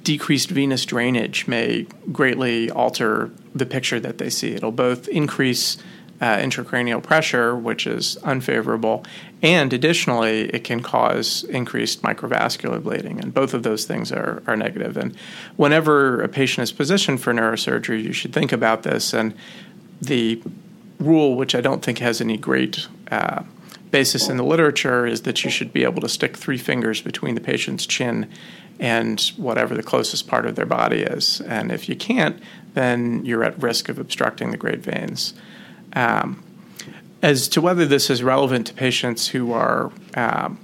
decreased 0.03 0.49
venous 0.49 0.85
drainage 0.85 1.45
may 1.45 1.87
greatly 2.13 2.71
alter 2.71 3.31
the 3.53 3.65
picture 3.65 3.99
that 3.99 4.17
they 4.17 4.29
see. 4.29 4.53
It'll 4.53 4.71
both 4.71 5.09
increase 5.09 5.77
uh, 6.21 6.37
intracranial 6.37 7.03
pressure, 7.03 7.55
which 7.55 7.85
is 7.85 8.17
unfavorable, 8.17 9.05
and 9.41 9.73
additionally, 9.73 10.49
it 10.49 10.63
can 10.63 10.81
cause 10.81 11.43
increased 11.45 12.01
microvascular 12.01 12.81
bleeding, 12.81 13.19
and 13.19 13.33
both 13.33 13.53
of 13.53 13.63
those 13.63 13.85
things 13.85 14.11
are, 14.11 14.41
are 14.47 14.55
negative. 14.55 14.97
And 14.97 15.15
whenever 15.57 16.21
a 16.21 16.27
patient 16.27 16.63
is 16.63 16.71
positioned 16.71 17.21
for 17.21 17.33
neurosurgery, 17.33 18.01
you 18.01 18.13
should 18.13 18.33
think 18.33 18.51
about 18.51 18.83
this. 18.83 19.13
And 19.13 19.35
the 20.01 20.41
rule, 20.99 21.35
which 21.35 21.53
I 21.53 21.61
don't 21.61 21.83
think 21.83 21.99
has 21.99 22.21
any 22.21 22.37
great 22.37 22.87
uh, 23.11 23.43
basis 23.91 24.29
in 24.29 24.37
the 24.37 24.43
literature, 24.43 25.05
is 25.05 25.23
that 25.23 25.43
you 25.43 25.49
should 25.49 25.73
be 25.73 25.83
able 25.83 26.01
to 26.01 26.09
stick 26.09 26.37
three 26.37 26.57
fingers 26.57 27.01
between 27.01 27.35
the 27.35 27.41
patient's 27.41 27.85
chin 27.85 28.31
and 28.79 29.31
whatever 29.37 29.75
the 29.75 29.83
closest 29.83 30.27
part 30.27 30.45
of 30.45 30.55
their 30.55 30.65
body 30.65 31.01
is. 31.01 31.41
And 31.41 31.71
if 31.71 31.87
you 31.87 31.95
can't, 31.95 32.41
then 32.73 33.23
you're 33.25 33.43
at 33.43 33.61
risk 33.61 33.89
of 33.89 33.99
obstructing 33.99 34.51
the 34.51 34.57
great 34.57 34.79
veins. 34.79 35.33
Um, 35.95 36.43
as 37.21 37.47
to 37.49 37.61
whether 37.61 37.85
this 37.85 38.09
is 38.09 38.21
relevant 38.21 38.67
to 38.67 38.73
patients 38.73 39.27
who 39.29 39.51
are 39.51 39.91
um, 40.13 40.59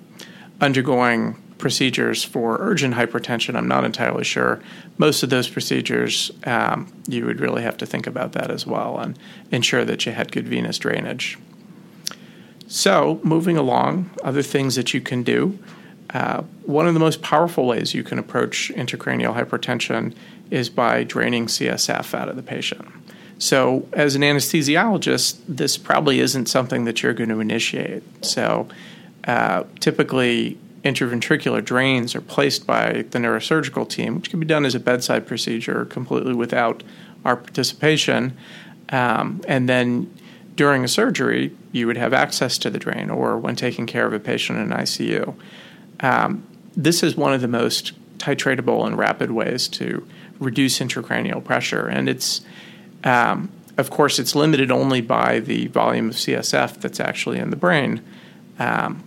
undergoing 0.60 1.42
procedures 1.58 2.24
for 2.24 2.58
urgent 2.60 2.94
hypertension, 2.96 3.56
I'm 3.56 3.68
not 3.68 3.84
entirely 3.84 4.24
sure. 4.24 4.62
Most 4.98 5.24
of 5.24 5.30
those 5.30 5.48
procedures, 5.50 6.32
um, 6.46 6.92
you 7.08 7.26
would 7.26 7.40
really 7.40 7.64
have 7.64 7.78
to 7.78 7.86
think 7.86 8.06
about 8.06 8.34
that 8.34 8.52
as 8.52 8.68
well 8.68 9.00
and 9.00 9.18
ensure 9.52 9.86
that 9.86 10.06
you 10.06 10.12
had 10.12 10.32
good 10.32 10.48
venous 10.48 10.78
drainage. 10.78 11.38
So, 12.68 13.20
moving 13.24 13.58
along, 13.58 14.12
other 14.24 14.42
things 14.42 14.76
that 14.76 14.94
you 14.94 15.02
can 15.02 15.24
do. 15.24 15.60
Uh, 16.14 16.44
one 16.64 16.88
of 16.88 16.94
the 16.94 17.00
most 17.00 17.22
powerful 17.22 17.66
ways 17.66 17.94
you 17.94 18.04
can 18.04 18.20
approach 18.20 18.72
intracranial 18.76 19.36
hypertension 19.36 20.14
is 20.50 20.70
by 20.70 21.04
draining 21.04 21.48
CSF 21.48 22.14
out 22.14 22.28
of 22.28 22.36
the 22.36 22.44
patient. 22.44 22.86
So, 23.42 23.88
as 23.94 24.14
an 24.14 24.22
anesthesiologist, 24.22 25.40
this 25.48 25.76
probably 25.76 26.20
isn't 26.20 26.46
something 26.46 26.86
that 26.86 27.02
you're 27.02 27.16
going 27.16 27.30
to 27.30 27.40
initiate. 27.40 28.04
So, 28.24 28.68
uh, 29.24 29.64
typically, 29.80 30.60
intraventricular 30.84 31.66
drains 31.66 32.14
are 32.14 32.22
placed 32.22 32.68
by 32.68 33.04
the 33.10 33.18
neurosurgical 33.18 33.90
team, 33.90 34.18
which 34.18 34.30
can 34.30 34.40
be 34.40 34.46
done 34.46 34.64
as 34.64 34.76
a 34.76 34.80
bedside 34.80 35.26
procedure 35.26 35.86
completely 35.86 36.36
without 36.36 36.84
our 37.26 37.36
participation. 37.36 38.38
Um, 38.90 39.42
and 39.48 39.68
then 39.68 40.16
during 40.54 40.84
a 40.84 40.88
surgery, 40.88 41.52
you 41.72 41.88
would 41.88 41.98
have 41.98 42.14
access 42.14 42.60
to 42.60 42.70
the 42.70 42.78
drain 42.78 43.10
or 43.10 43.40
when 43.40 43.56
taking 43.56 43.88
care 43.88 44.06
of 44.06 44.14
a 44.14 44.20
patient 44.20 44.60
in 44.60 44.70
ICU. 44.70 45.34
Um, 46.02 46.44
this 46.78 47.02
is 47.02 47.16
one 47.16 47.34
of 47.34 47.42
the 47.42 47.48
most 47.48 47.94
titratable 48.20 48.86
and 48.86 49.00
rapid 49.00 49.32
ways 49.32 49.68
to 49.70 50.08
reduce 50.38 50.78
intracranial 50.78 51.44
pressure. 51.44 51.88
And 51.88 52.08
it's, 52.08 52.42
um, 53.04 53.52
of 53.78 53.90
course, 53.90 54.20
it's 54.20 54.36
limited 54.36 54.72
only 54.72 55.02
by 55.02 55.40
the 55.40 55.68
volume 55.68 56.10
of 56.10 56.16
CSF 56.16 56.82
that's 56.82 57.00
actually 57.00 57.40
in 57.40 57.50
the 57.50 57.56
brain. 57.56 58.02
Um, 58.60 59.04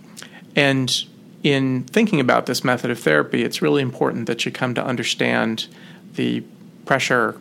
and 0.55 1.05
in 1.43 1.83
thinking 1.83 2.19
about 2.19 2.45
this 2.45 2.63
method 2.63 2.91
of 2.91 2.99
therapy, 2.99 3.43
it's 3.43 3.61
really 3.61 3.81
important 3.81 4.25
that 4.27 4.45
you 4.45 4.51
come 4.51 4.73
to 4.75 4.83
understand 4.83 5.67
the 6.13 6.43
pressure 6.85 7.39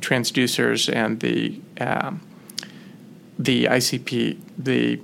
transducers 0.00 0.92
and 0.92 1.20
the 1.20 1.60
um, 1.80 2.20
the 3.38 3.64
ICP, 3.64 4.38
the 4.56 4.98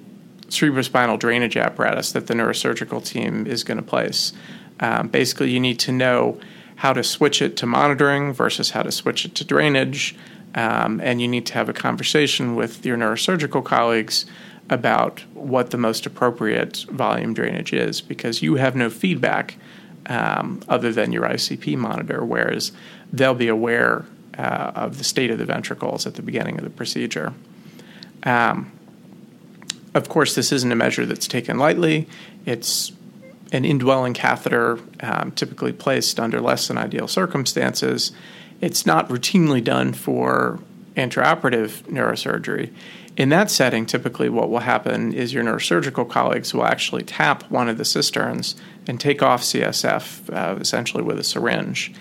cerebrospinal 0.48 1.18
drainage 1.18 1.56
apparatus 1.56 2.12
that 2.12 2.26
the 2.26 2.34
neurosurgical 2.34 3.04
team 3.04 3.46
is 3.46 3.62
going 3.62 3.76
to 3.76 3.82
place. 3.82 4.32
Um, 4.80 5.08
basically, 5.08 5.50
you 5.50 5.60
need 5.60 5.78
to 5.80 5.92
know 5.92 6.40
how 6.76 6.92
to 6.92 7.04
switch 7.04 7.42
it 7.42 7.56
to 7.58 7.66
monitoring 7.66 8.32
versus 8.32 8.70
how 8.70 8.82
to 8.82 8.90
switch 8.90 9.24
it 9.24 9.34
to 9.36 9.44
drainage, 9.44 10.16
um, 10.54 11.00
and 11.00 11.20
you 11.20 11.28
need 11.28 11.46
to 11.46 11.54
have 11.54 11.68
a 11.68 11.72
conversation 11.72 12.54
with 12.54 12.84
your 12.84 12.96
neurosurgical 12.96 13.64
colleagues 13.64 14.26
about 14.70 15.20
what 15.34 15.70
the 15.70 15.76
most 15.76 16.06
appropriate 16.06 16.86
volume 16.90 17.34
drainage 17.34 17.72
is 17.72 18.00
because 18.00 18.42
you 18.42 18.54
have 18.56 18.76
no 18.76 18.88
feedback 18.88 19.56
um, 20.06 20.62
other 20.68 20.92
than 20.92 21.12
your 21.12 21.24
ICP 21.24 21.76
monitor, 21.76 22.24
whereas 22.24 22.72
they'll 23.12 23.34
be 23.34 23.48
aware 23.48 24.04
uh, 24.38 24.72
of 24.74 24.98
the 24.98 25.04
state 25.04 25.30
of 25.30 25.38
the 25.38 25.44
ventricles 25.44 26.06
at 26.06 26.14
the 26.14 26.22
beginning 26.22 26.58
of 26.58 26.64
the 26.64 26.70
procedure. 26.70 27.32
Um, 28.24 28.72
of 29.94 30.08
course, 30.08 30.34
this 30.34 30.52
isn't 30.52 30.72
a 30.72 30.76
measure 30.76 31.04
that's 31.04 31.28
taken 31.28 31.58
lightly. 31.58 32.08
It's 32.46 32.92
an 33.52 33.64
indwelling 33.64 34.14
catheter, 34.14 34.78
um, 35.00 35.32
typically 35.32 35.72
placed 35.72 36.18
under 36.18 36.40
less 36.40 36.68
than 36.68 36.78
ideal 36.78 37.06
circumstances. 37.06 38.12
It's 38.62 38.86
not 38.86 39.08
routinely 39.08 39.62
done 39.62 39.92
for 39.92 40.60
intraoperative 40.96 41.82
neurosurgery. 41.82 42.72
In 43.16 43.28
that 43.28 43.50
setting, 43.50 43.84
typically 43.84 44.30
what 44.30 44.48
will 44.48 44.60
happen 44.60 45.12
is 45.12 45.34
your 45.34 45.44
neurosurgical 45.44 46.08
colleagues 46.08 46.54
will 46.54 46.64
actually 46.64 47.02
tap 47.02 47.50
one 47.50 47.68
of 47.68 47.76
the 47.76 47.84
cisterns 47.84 48.54
and 48.86 48.98
take 48.98 49.22
off 49.22 49.42
CSF, 49.42 50.32
uh, 50.32 50.58
essentially 50.58 51.02
with 51.02 51.18
a 51.18 51.24
syringe. 51.24 51.92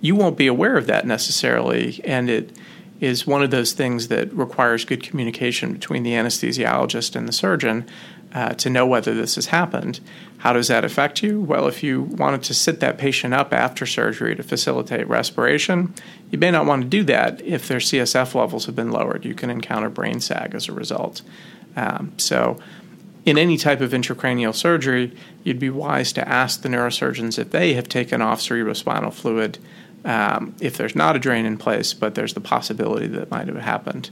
You 0.00 0.16
won't 0.16 0.36
be 0.36 0.46
aware 0.46 0.76
of 0.76 0.86
that 0.86 1.06
necessarily, 1.06 2.00
and 2.04 2.30
it 2.30 2.56
is 3.00 3.26
one 3.26 3.42
of 3.42 3.50
those 3.50 3.72
things 3.72 4.08
that 4.08 4.32
requires 4.32 4.84
good 4.84 5.02
communication 5.02 5.72
between 5.72 6.02
the 6.02 6.12
anesthesiologist 6.12 7.14
and 7.14 7.28
the 7.28 7.32
surgeon 7.32 7.86
uh, 8.34 8.54
to 8.54 8.70
know 8.70 8.86
whether 8.86 9.14
this 9.14 9.36
has 9.36 9.46
happened. 9.46 10.00
How 10.38 10.52
does 10.52 10.68
that 10.68 10.84
affect 10.84 11.22
you? 11.22 11.40
Well, 11.40 11.66
if 11.66 11.82
you 11.82 12.02
wanted 12.02 12.42
to 12.44 12.54
sit 12.54 12.80
that 12.80 12.98
patient 12.98 13.34
up 13.34 13.52
after 13.52 13.86
surgery 13.86 14.36
to 14.36 14.42
facilitate 14.42 15.08
respiration, 15.08 15.94
you 16.30 16.38
may 16.38 16.50
not 16.50 16.66
want 16.66 16.82
to 16.82 16.88
do 16.88 17.02
that 17.04 17.40
if 17.42 17.66
their 17.66 17.78
CSF 17.78 18.34
levels 18.34 18.66
have 18.66 18.76
been 18.76 18.90
lowered. 18.90 19.24
You 19.24 19.34
can 19.34 19.50
encounter 19.50 19.88
brain 19.88 20.20
sag 20.20 20.54
as 20.54 20.68
a 20.68 20.72
result. 20.72 21.22
Um, 21.76 22.12
so, 22.18 22.58
in 23.24 23.36
any 23.36 23.58
type 23.58 23.80
of 23.80 23.90
intracranial 23.90 24.54
surgery, 24.54 25.14
you'd 25.44 25.58
be 25.58 25.70
wise 25.70 26.12
to 26.14 26.26
ask 26.26 26.62
the 26.62 26.68
neurosurgeons 26.68 27.38
if 27.38 27.50
they 27.50 27.74
have 27.74 27.88
taken 27.88 28.22
off 28.22 28.40
cerebrospinal 28.40 29.12
fluid 29.12 29.58
um, 30.04 30.54
if 30.60 30.76
there's 30.76 30.94
not 30.94 31.16
a 31.16 31.18
drain 31.18 31.44
in 31.44 31.58
place, 31.58 31.92
but 31.92 32.14
there's 32.14 32.34
the 32.34 32.40
possibility 32.40 33.06
that 33.08 33.30
might 33.30 33.48
have 33.48 33.56
happened. 33.56 34.10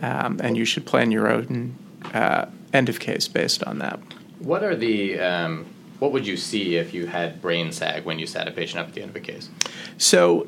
Um, 0.00 0.40
and 0.42 0.56
you 0.56 0.64
should 0.64 0.86
plan 0.86 1.10
your 1.10 1.30
own 1.30 1.76
uh, 2.12 2.46
end 2.72 2.88
of 2.88 3.00
case 3.00 3.28
based 3.28 3.62
on 3.64 3.78
that. 3.78 3.98
What 4.38 4.62
are 4.62 4.76
the 4.76 5.18
um, 5.20 5.66
what 5.98 6.12
would 6.12 6.26
you 6.26 6.36
see 6.36 6.76
if 6.76 6.92
you 6.92 7.06
had 7.06 7.40
brain 7.40 7.72
sag 7.72 8.04
when 8.04 8.18
you 8.18 8.26
sat 8.26 8.48
a 8.48 8.50
patient 8.50 8.80
up 8.80 8.88
at 8.88 8.94
the 8.94 9.00
end 9.00 9.10
of 9.10 9.16
a 9.16 9.20
case? 9.20 9.48
So, 9.96 10.46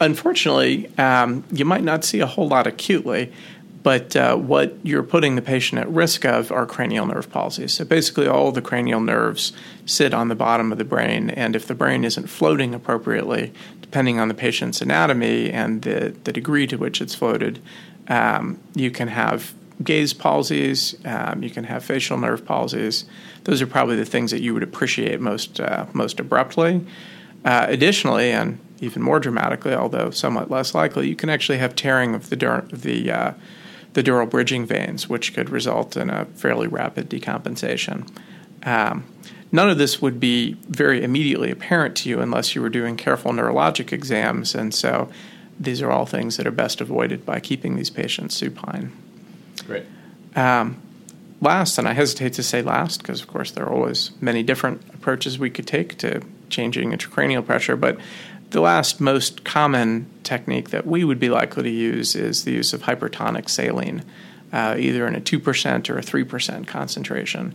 unfortunately, 0.00 0.90
um, 0.98 1.44
you 1.50 1.64
might 1.64 1.84
not 1.84 2.04
see 2.04 2.20
a 2.20 2.26
whole 2.26 2.48
lot 2.48 2.66
acutely, 2.66 3.32
but 3.82 4.16
uh, 4.16 4.36
what 4.36 4.76
you're 4.82 5.04
putting 5.04 5.36
the 5.36 5.40
patient 5.40 5.80
at 5.80 5.88
risk 5.88 6.26
of 6.26 6.50
are 6.50 6.66
cranial 6.66 7.06
nerve 7.06 7.30
palsies. 7.30 7.70
So, 7.70 7.84
basically, 7.84 8.26
all 8.26 8.50
the 8.50 8.60
cranial 8.60 9.00
nerves 9.00 9.52
sit 9.86 10.12
on 10.12 10.28
the 10.28 10.34
bottom 10.34 10.72
of 10.72 10.78
the 10.78 10.84
brain, 10.84 11.30
and 11.30 11.54
if 11.54 11.66
the 11.66 11.74
brain 11.74 12.04
isn't 12.04 12.26
floating 12.26 12.74
appropriately, 12.74 13.52
depending 13.80 14.18
on 14.18 14.28
the 14.28 14.34
patient's 14.34 14.82
anatomy 14.82 15.50
and 15.50 15.82
the, 15.82 16.14
the 16.24 16.32
degree 16.32 16.66
to 16.66 16.76
which 16.76 17.00
it's 17.00 17.14
floated, 17.14 17.60
um, 18.08 18.58
you 18.74 18.90
can 18.90 19.08
have 19.08 19.54
gaze 19.82 20.12
palsies, 20.12 20.94
um, 21.06 21.42
you 21.42 21.50
can 21.50 21.64
have 21.64 21.84
facial 21.84 22.18
nerve 22.18 22.44
palsies. 22.44 23.04
Those 23.44 23.62
are 23.62 23.66
probably 23.66 23.96
the 23.96 24.04
things 24.04 24.30
that 24.30 24.40
you 24.40 24.54
would 24.54 24.62
appreciate 24.62 25.20
most 25.20 25.60
uh, 25.60 25.86
most 25.92 26.20
abruptly. 26.20 26.84
Uh, 27.44 27.66
additionally, 27.68 28.32
and 28.32 28.58
even 28.80 29.02
more 29.02 29.20
dramatically, 29.20 29.74
although 29.74 30.10
somewhat 30.10 30.50
less 30.50 30.74
likely, 30.74 31.08
you 31.08 31.16
can 31.16 31.30
actually 31.30 31.58
have 31.58 31.74
tearing 31.74 32.14
of 32.14 32.30
the 32.30 32.36
dur- 32.36 32.68
the 32.72 33.10
uh, 33.10 33.32
the 33.94 34.02
dural 34.02 34.28
bridging 34.28 34.66
veins, 34.66 35.08
which 35.08 35.34
could 35.34 35.50
result 35.50 35.96
in 35.96 36.10
a 36.10 36.24
fairly 36.26 36.66
rapid 36.66 37.08
decompensation. 37.08 38.08
Um, 38.64 39.04
none 39.50 39.70
of 39.70 39.78
this 39.78 40.02
would 40.02 40.20
be 40.20 40.54
very 40.68 41.02
immediately 41.02 41.50
apparent 41.50 41.96
to 41.98 42.08
you 42.08 42.20
unless 42.20 42.54
you 42.54 42.62
were 42.62 42.68
doing 42.68 42.96
careful 42.96 43.32
neurologic 43.32 43.92
exams, 43.92 44.54
and 44.54 44.74
so 44.74 45.10
these 45.58 45.80
are 45.82 45.90
all 45.90 46.06
things 46.06 46.36
that 46.36 46.46
are 46.46 46.52
best 46.52 46.80
avoided 46.80 47.24
by 47.24 47.40
keeping 47.40 47.76
these 47.76 47.90
patients 47.90 48.36
supine. 48.36 48.92
Great. 49.62 49.84
Um, 50.36 50.80
last, 51.40 51.78
and 51.78 51.88
I 51.88 51.92
hesitate 51.92 52.34
to 52.34 52.42
say 52.42 52.62
last 52.62 52.98
because, 52.98 53.20
of 53.20 53.26
course, 53.28 53.50
there 53.50 53.64
are 53.64 53.72
always 53.72 54.10
many 54.20 54.42
different 54.42 54.82
approaches 54.94 55.38
we 55.38 55.50
could 55.50 55.66
take 55.66 55.98
to 55.98 56.22
changing 56.48 56.92
intracranial 56.92 57.44
pressure, 57.44 57.76
but 57.76 57.98
the 58.50 58.60
last 58.60 59.00
most 59.00 59.44
common 59.44 60.08
technique 60.22 60.70
that 60.70 60.86
we 60.86 61.04
would 61.04 61.20
be 61.20 61.28
likely 61.28 61.64
to 61.64 61.70
use 61.70 62.14
is 62.14 62.44
the 62.44 62.52
use 62.52 62.72
of 62.72 62.82
hypertonic 62.82 63.48
saline, 63.48 64.04
uh, 64.52 64.74
either 64.78 65.06
in 65.06 65.14
a 65.14 65.20
2% 65.20 65.90
or 65.90 65.98
a 65.98 66.02
3% 66.02 66.66
concentration. 66.66 67.54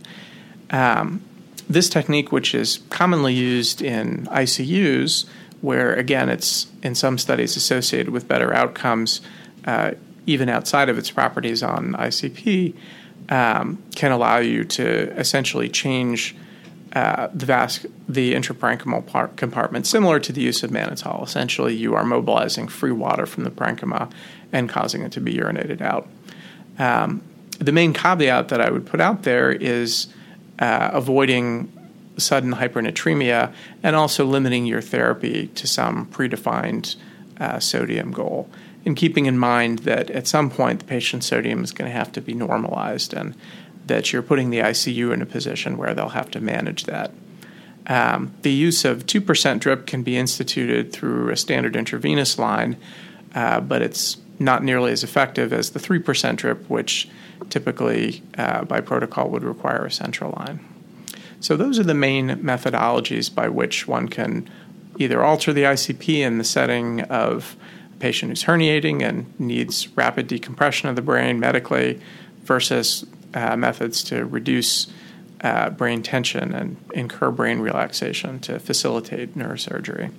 Um, 0.70 1.22
this 1.68 1.88
technique, 1.88 2.30
which 2.30 2.54
is 2.54 2.80
commonly 2.90 3.34
used 3.34 3.82
in 3.82 4.26
ICUs, 4.26 5.26
where 5.60 5.94
again 5.94 6.28
it's 6.28 6.66
in 6.82 6.94
some 6.94 7.16
studies 7.16 7.56
associated 7.56 8.10
with 8.10 8.28
better 8.28 8.52
outcomes, 8.54 9.20
uh, 9.64 9.92
even 10.26 10.48
outside 10.48 10.88
of 10.88 10.98
its 10.98 11.10
properties 11.10 11.62
on 11.62 11.92
ICP, 11.92 12.74
um, 13.28 13.82
can 13.94 14.12
allow 14.12 14.38
you 14.38 14.64
to 14.64 15.10
essentially 15.18 15.68
change 15.68 16.36
uh, 16.94 17.28
the 17.34 17.46
vas- 17.46 17.86
the 18.08 18.34
intraparenchymal 18.34 19.04
par- 19.06 19.28
compartment, 19.36 19.86
similar 19.86 20.20
to 20.20 20.32
the 20.32 20.40
use 20.40 20.62
of 20.62 20.70
mannitol. 20.70 21.24
Essentially, 21.24 21.74
you 21.74 21.94
are 21.94 22.04
mobilizing 22.04 22.68
free 22.68 22.92
water 22.92 23.26
from 23.26 23.44
the 23.44 23.50
parenchyma 23.50 24.10
and 24.52 24.68
causing 24.68 25.02
it 25.02 25.10
to 25.12 25.20
be 25.20 25.34
urinated 25.34 25.80
out. 25.80 26.08
Um, 26.78 27.22
the 27.58 27.72
main 27.72 27.92
caveat 27.92 28.48
that 28.48 28.60
I 28.60 28.70
would 28.70 28.86
put 28.86 29.00
out 29.00 29.24
there 29.24 29.50
is 29.50 30.06
uh, 30.58 30.90
avoiding 30.92 31.72
sudden 32.16 32.52
hypernatremia 32.52 33.52
and 33.82 33.96
also 33.96 34.24
limiting 34.24 34.66
your 34.66 34.80
therapy 34.80 35.48
to 35.48 35.66
some 35.66 36.06
predefined 36.06 36.94
uh, 37.40 37.58
sodium 37.58 38.12
goal 38.12 38.48
and 38.86 38.96
keeping 38.96 39.26
in 39.26 39.38
mind 39.38 39.80
that 39.80 40.10
at 40.10 40.26
some 40.26 40.50
point 40.50 40.80
the 40.80 40.84
patient's 40.84 41.26
sodium 41.26 41.64
is 41.64 41.72
going 41.72 41.90
to 41.90 41.96
have 41.96 42.12
to 42.12 42.20
be 42.20 42.34
normalized 42.34 43.14
and 43.14 43.34
that 43.86 44.12
you're 44.12 44.22
putting 44.22 44.50
the 44.50 44.58
ICU 44.58 45.12
in 45.12 45.22
a 45.22 45.26
position 45.26 45.76
where 45.76 45.94
they'll 45.94 46.08
have 46.10 46.30
to 46.30 46.40
manage 46.40 46.84
that. 46.84 47.12
Um, 47.86 48.34
the 48.42 48.52
use 48.52 48.84
of 48.84 49.06
2% 49.06 49.60
drip 49.60 49.86
can 49.86 50.02
be 50.02 50.16
instituted 50.16 50.92
through 50.92 51.30
a 51.30 51.36
standard 51.36 51.76
intravenous 51.76 52.38
line, 52.38 52.78
uh, 53.34 53.60
but 53.60 53.82
it's 53.82 54.16
not 54.38 54.62
nearly 54.62 54.92
as 54.92 55.04
effective 55.04 55.52
as 55.52 55.70
the 55.70 55.78
3% 55.78 56.36
drip, 56.36 56.68
which 56.70 57.08
typically 57.50 58.22
uh, 58.38 58.64
by 58.64 58.80
protocol 58.80 59.28
would 59.30 59.44
require 59.44 59.84
a 59.84 59.90
central 59.90 60.32
line. 60.38 60.66
So, 61.40 61.56
those 61.56 61.78
are 61.78 61.84
the 61.84 61.94
main 61.94 62.30
methodologies 62.30 63.32
by 63.32 63.48
which 63.48 63.86
one 63.86 64.08
can 64.08 64.48
either 64.98 65.22
alter 65.22 65.52
the 65.52 65.64
ICP 65.64 66.20
in 66.20 66.38
the 66.38 66.44
setting 66.44 67.02
of 67.02 67.54
patient 67.98 68.30
who's 68.30 68.44
herniating 68.44 69.02
and 69.02 69.38
needs 69.38 69.88
rapid 69.96 70.26
decompression 70.26 70.88
of 70.88 70.96
the 70.96 71.02
brain 71.02 71.40
medically 71.40 72.00
versus 72.42 73.04
uh, 73.34 73.56
methods 73.56 74.02
to 74.04 74.24
reduce 74.24 74.86
uh, 75.40 75.70
brain 75.70 76.02
tension 76.02 76.54
and 76.54 76.76
incur 76.94 77.30
brain 77.30 77.60
relaxation 77.60 78.40
to 78.40 78.58
facilitate 78.58 79.36
neurosurgery. 79.36 80.10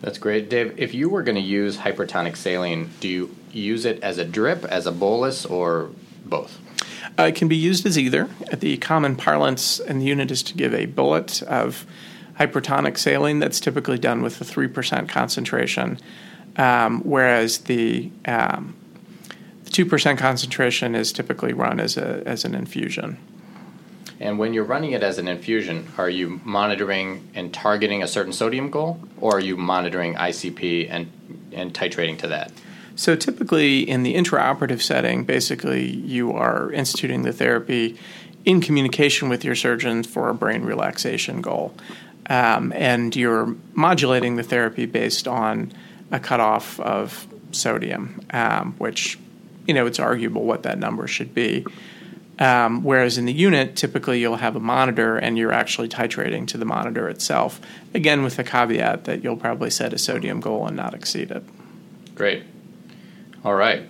That's 0.00 0.18
great. 0.18 0.48
Dave, 0.48 0.78
if 0.78 0.94
you 0.94 1.08
were 1.08 1.22
going 1.22 1.34
to 1.34 1.42
use 1.42 1.78
hypertonic 1.78 2.36
saline, 2.36 2.90
do 3.00 3.08
you 3.08 3.36
use 3.52 3.84
it 3.84 4.02
as 4.02 4.18
a 4.18 4.24
drip, 4.24 4.64
as 4.64 4.86
a 4.86 4.92
bolus, 4.92 5.44
or 5.44 5.90
both? 6.24 6.58
Uh, 7.18 7.24
it 7.24 7.34
can 7.34 7.48
be 7.48 7.56
used 7.56 7.84
as 7.84 7.98
either. 7.98 8.28
The 8.54 8.78
common 8.78 9.16
parlance 9.16 9.78
in 9.78 9.98
the 9.98 10.06
unit 10.06 10.30
is 10.30 10.42
to 10.44 10.54
give 10.54 10.72
a 10.72 10.86
bullet 10.86 11.42
of 11.42 11.84
hypertonic 12.38 12.96
saline 12.96 13.40
that's 13.40 13.60
typically 13.60 13.98
done 13.98 14.22
with 14.22 14.40
a 14.40 14.44
3% 14.44 15.08
concentration, 15.08 15.98
um, 16.60 17.00
whereas 17.00 17.58
the, 17.58 18.10
um, 18.26 18.74
2% 19.64 20.18
concentration 20.18 20.94
is 20.94 21.12
typically 21.12 21.52
run 21.52 21.80
as, 21.80 21.96
a, 21.96 22.22
as 22.26 22.44
an 22.44 22.54
infusion. 22.54 23.18
And 24.18 24.38
when 24.38 24.52
you're 24.52 24.64
running 24.64 24.92
it 24.92 25.02
as 25.02 25.16
an 25.16 25.28
infusion, 25.28 25.88
are 25.96 26.10
you 26.10 26.40
monitoring 26.44 27.26
and 27.34 27.54
targeting 27.54 28.02
a 28.02 28.06
certain 28.06 28.34
sodium 28.34 28.70
goal, 28.70 29.00
or 29.18 29.36
are 29.36 29.40
you 29.40 29.56
monitoring 29.56 30.14
ICP 30.14 30.88
and, 30.90 31.10
and 31.52 31.72
titrating 31.72 32.18
to 32.18 32.26
that? 32.26 32.52
So 32.96 33.16
typically 33.16 33.88
in 33.88 34.02
the 34.02 34.14
intraoperative 34.14 34.82
setting, 34.82 35.24
basically 35.24 35.88
you 35.88 36.32
are 36.32 36.70
instituting 36.72 37.22
the 37.22 37.32
therapy 37.32 37.98
in 38.44 38.60
communication 38.60 39.30
with 39.30 39.42
your 39.42 39.54
surgeon 39.54 40.02
for 40.02 40.28
a 40.28 40.34
brain 40.34 40.64
relaxation 40.64 41.40
goal. 41.40 41.72
Um, 42.28 42.74
and 42.76 43.16
you're 43.16 43.56
modulating 43.72 44.36
the 44.36 44.42
therapy 44.42 44.84
based 44.84 45.26
on 45.26 45.72
a 46.10 46.20
cutoff 46.20 46.80
of 46.80 47.26
sodium, 47.52 48.20
um, 48.30 48.74
which, 48.78 49.18
you 49.66 49.74
know, 49.74 49.86
it's 49.86 49.98
arguable 49.98 50.44
what 50.44 50.62
that 50.64 50.78
number 50.78 51.06
should 51.06 51.34
be. 51.34 51.64
Um, 52.38 52.82
whereas 52.82 53.18
in 53.18 53.26
the 53.26 53.32
unit, 53.32 53.76
typically 53.76 54.18
you'll 54.18 54.36
have 54.36 54.56
a 54.56 54.60
monitor 54.60 55.18
and 55.18 55.36
you're 55.36 55.52
actually 55.52 55.88
titrating 55.88 56.46
to 56.48 56.56
the 56.56 56.64
monitor 56.64 57.08
itself. 57.08 57.60
Again, 57.92 58.22
with 58.22 58.36
the 58.36 58.44
caveat 58.44 59.04
that 59.04 59.22
you'll 59.22 59.36
probably 59.36 59.68
set 59.68 59.92
a 59.92 59.98
sodium 59.98 60.40
goal 60.40 60.66
and 60.66 60.74
not 60.74 60.94
exceed 60.94 61.30
it. 61.30 61.44
Great. 62.14 62.44
All 63.44 63.54
right. 63.54 63.82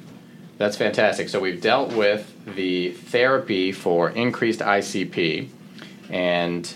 That's 0.59 0.77
fantastic. 0.77 1.29
So 1.29 1.41
we've 1.41 1.61
dealt 1.61 1.93
with 1.93 2.35
the 2.45 2.91
therapy 2.91 3.73
for 3.73 4.11
increased 4.11 4.61
ICP, 4.61 5.49
and 6.11 6.71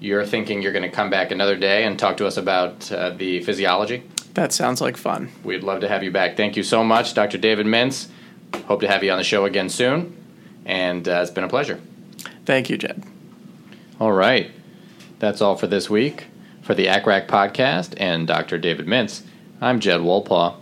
you're 0.00 0.26
thinking 0.26 0.62
you're 0.62 0.72
going 0.72 0.82
to 0.82 0.90
come 0.90 1.10
back 1.10 1.30
another 1.30 1.56
day 1.56 1.84
and 1.84 1.98
talk 1.98 2.16
to 2.16 2.26
us 2.26 2.36
about 2.36 2.90
uh, 2.90 3.10
the 3.10 3.40
physiology? 3.42 4.02
That 4.34 4.52
sounds 4.52 4.80
like 4.80 4.96
fun. 4.96 5.30
We'd 5.42 5.62
love 5.62 5.80
to 5.80 5.88
have 5.88 6.02
you 6.02 6.10
back. 6.10 6.36
Thank 6.36 6.56
you 6.56 6.62
so 6.62 6.84
much, 6.84 7.14
Dr. 7.14 7.38
David 7.38 7.66
Mintz. 7.66 8.08
Hope 8.66 8.80
to 8.80 8.88
have 8.88 9.02
you 9.02 9.10
on 9.10 9.18
the 9.18 9.24
show 9.24 9.44
again 9.44 9.68
soon 9.68 10.16
and 10.64 11.08
uh, 11.08 11.20
it's 11.22 11.30
been 11.30 11.44
a 11.44 11.48
pleasure. 11.48 11.80
Thank 12.44 12.70
you, 12.70 12.78
Jed. 12.78 13.04
All 14.00 14.12
right. 14.12 14.50
That's 15.18 15.40
all 15.40 15.56
for 15.56 15.66
this 15.66 15.88
week. 15.88 16.26
For 16.62 16.74
the 16.74 16.86
ACCRAC 16.86 17.26
podcast 17.26 17.94
and 17.98 18.26
Dr. 18.26 18.58
David 18.58 18.86
Mintz, 18.86 19.22
I'm 19.60 19.80
Jed 19.80 20.00
Wolpaw. 20.00 20.56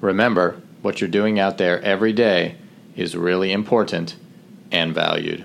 Remember, 0.00 0.60
what 0.82 1.00
you're 1.00 1.08
doing 1.08 1.38
out 1.38 1.58
there 1.58 1.80
every 1.82 2.12
day 2.12 2.56
is 2.96 3.16
really 3.16 3.52
important 3.52 4.16
and 4.72 4.92
valued. 4.92 5.44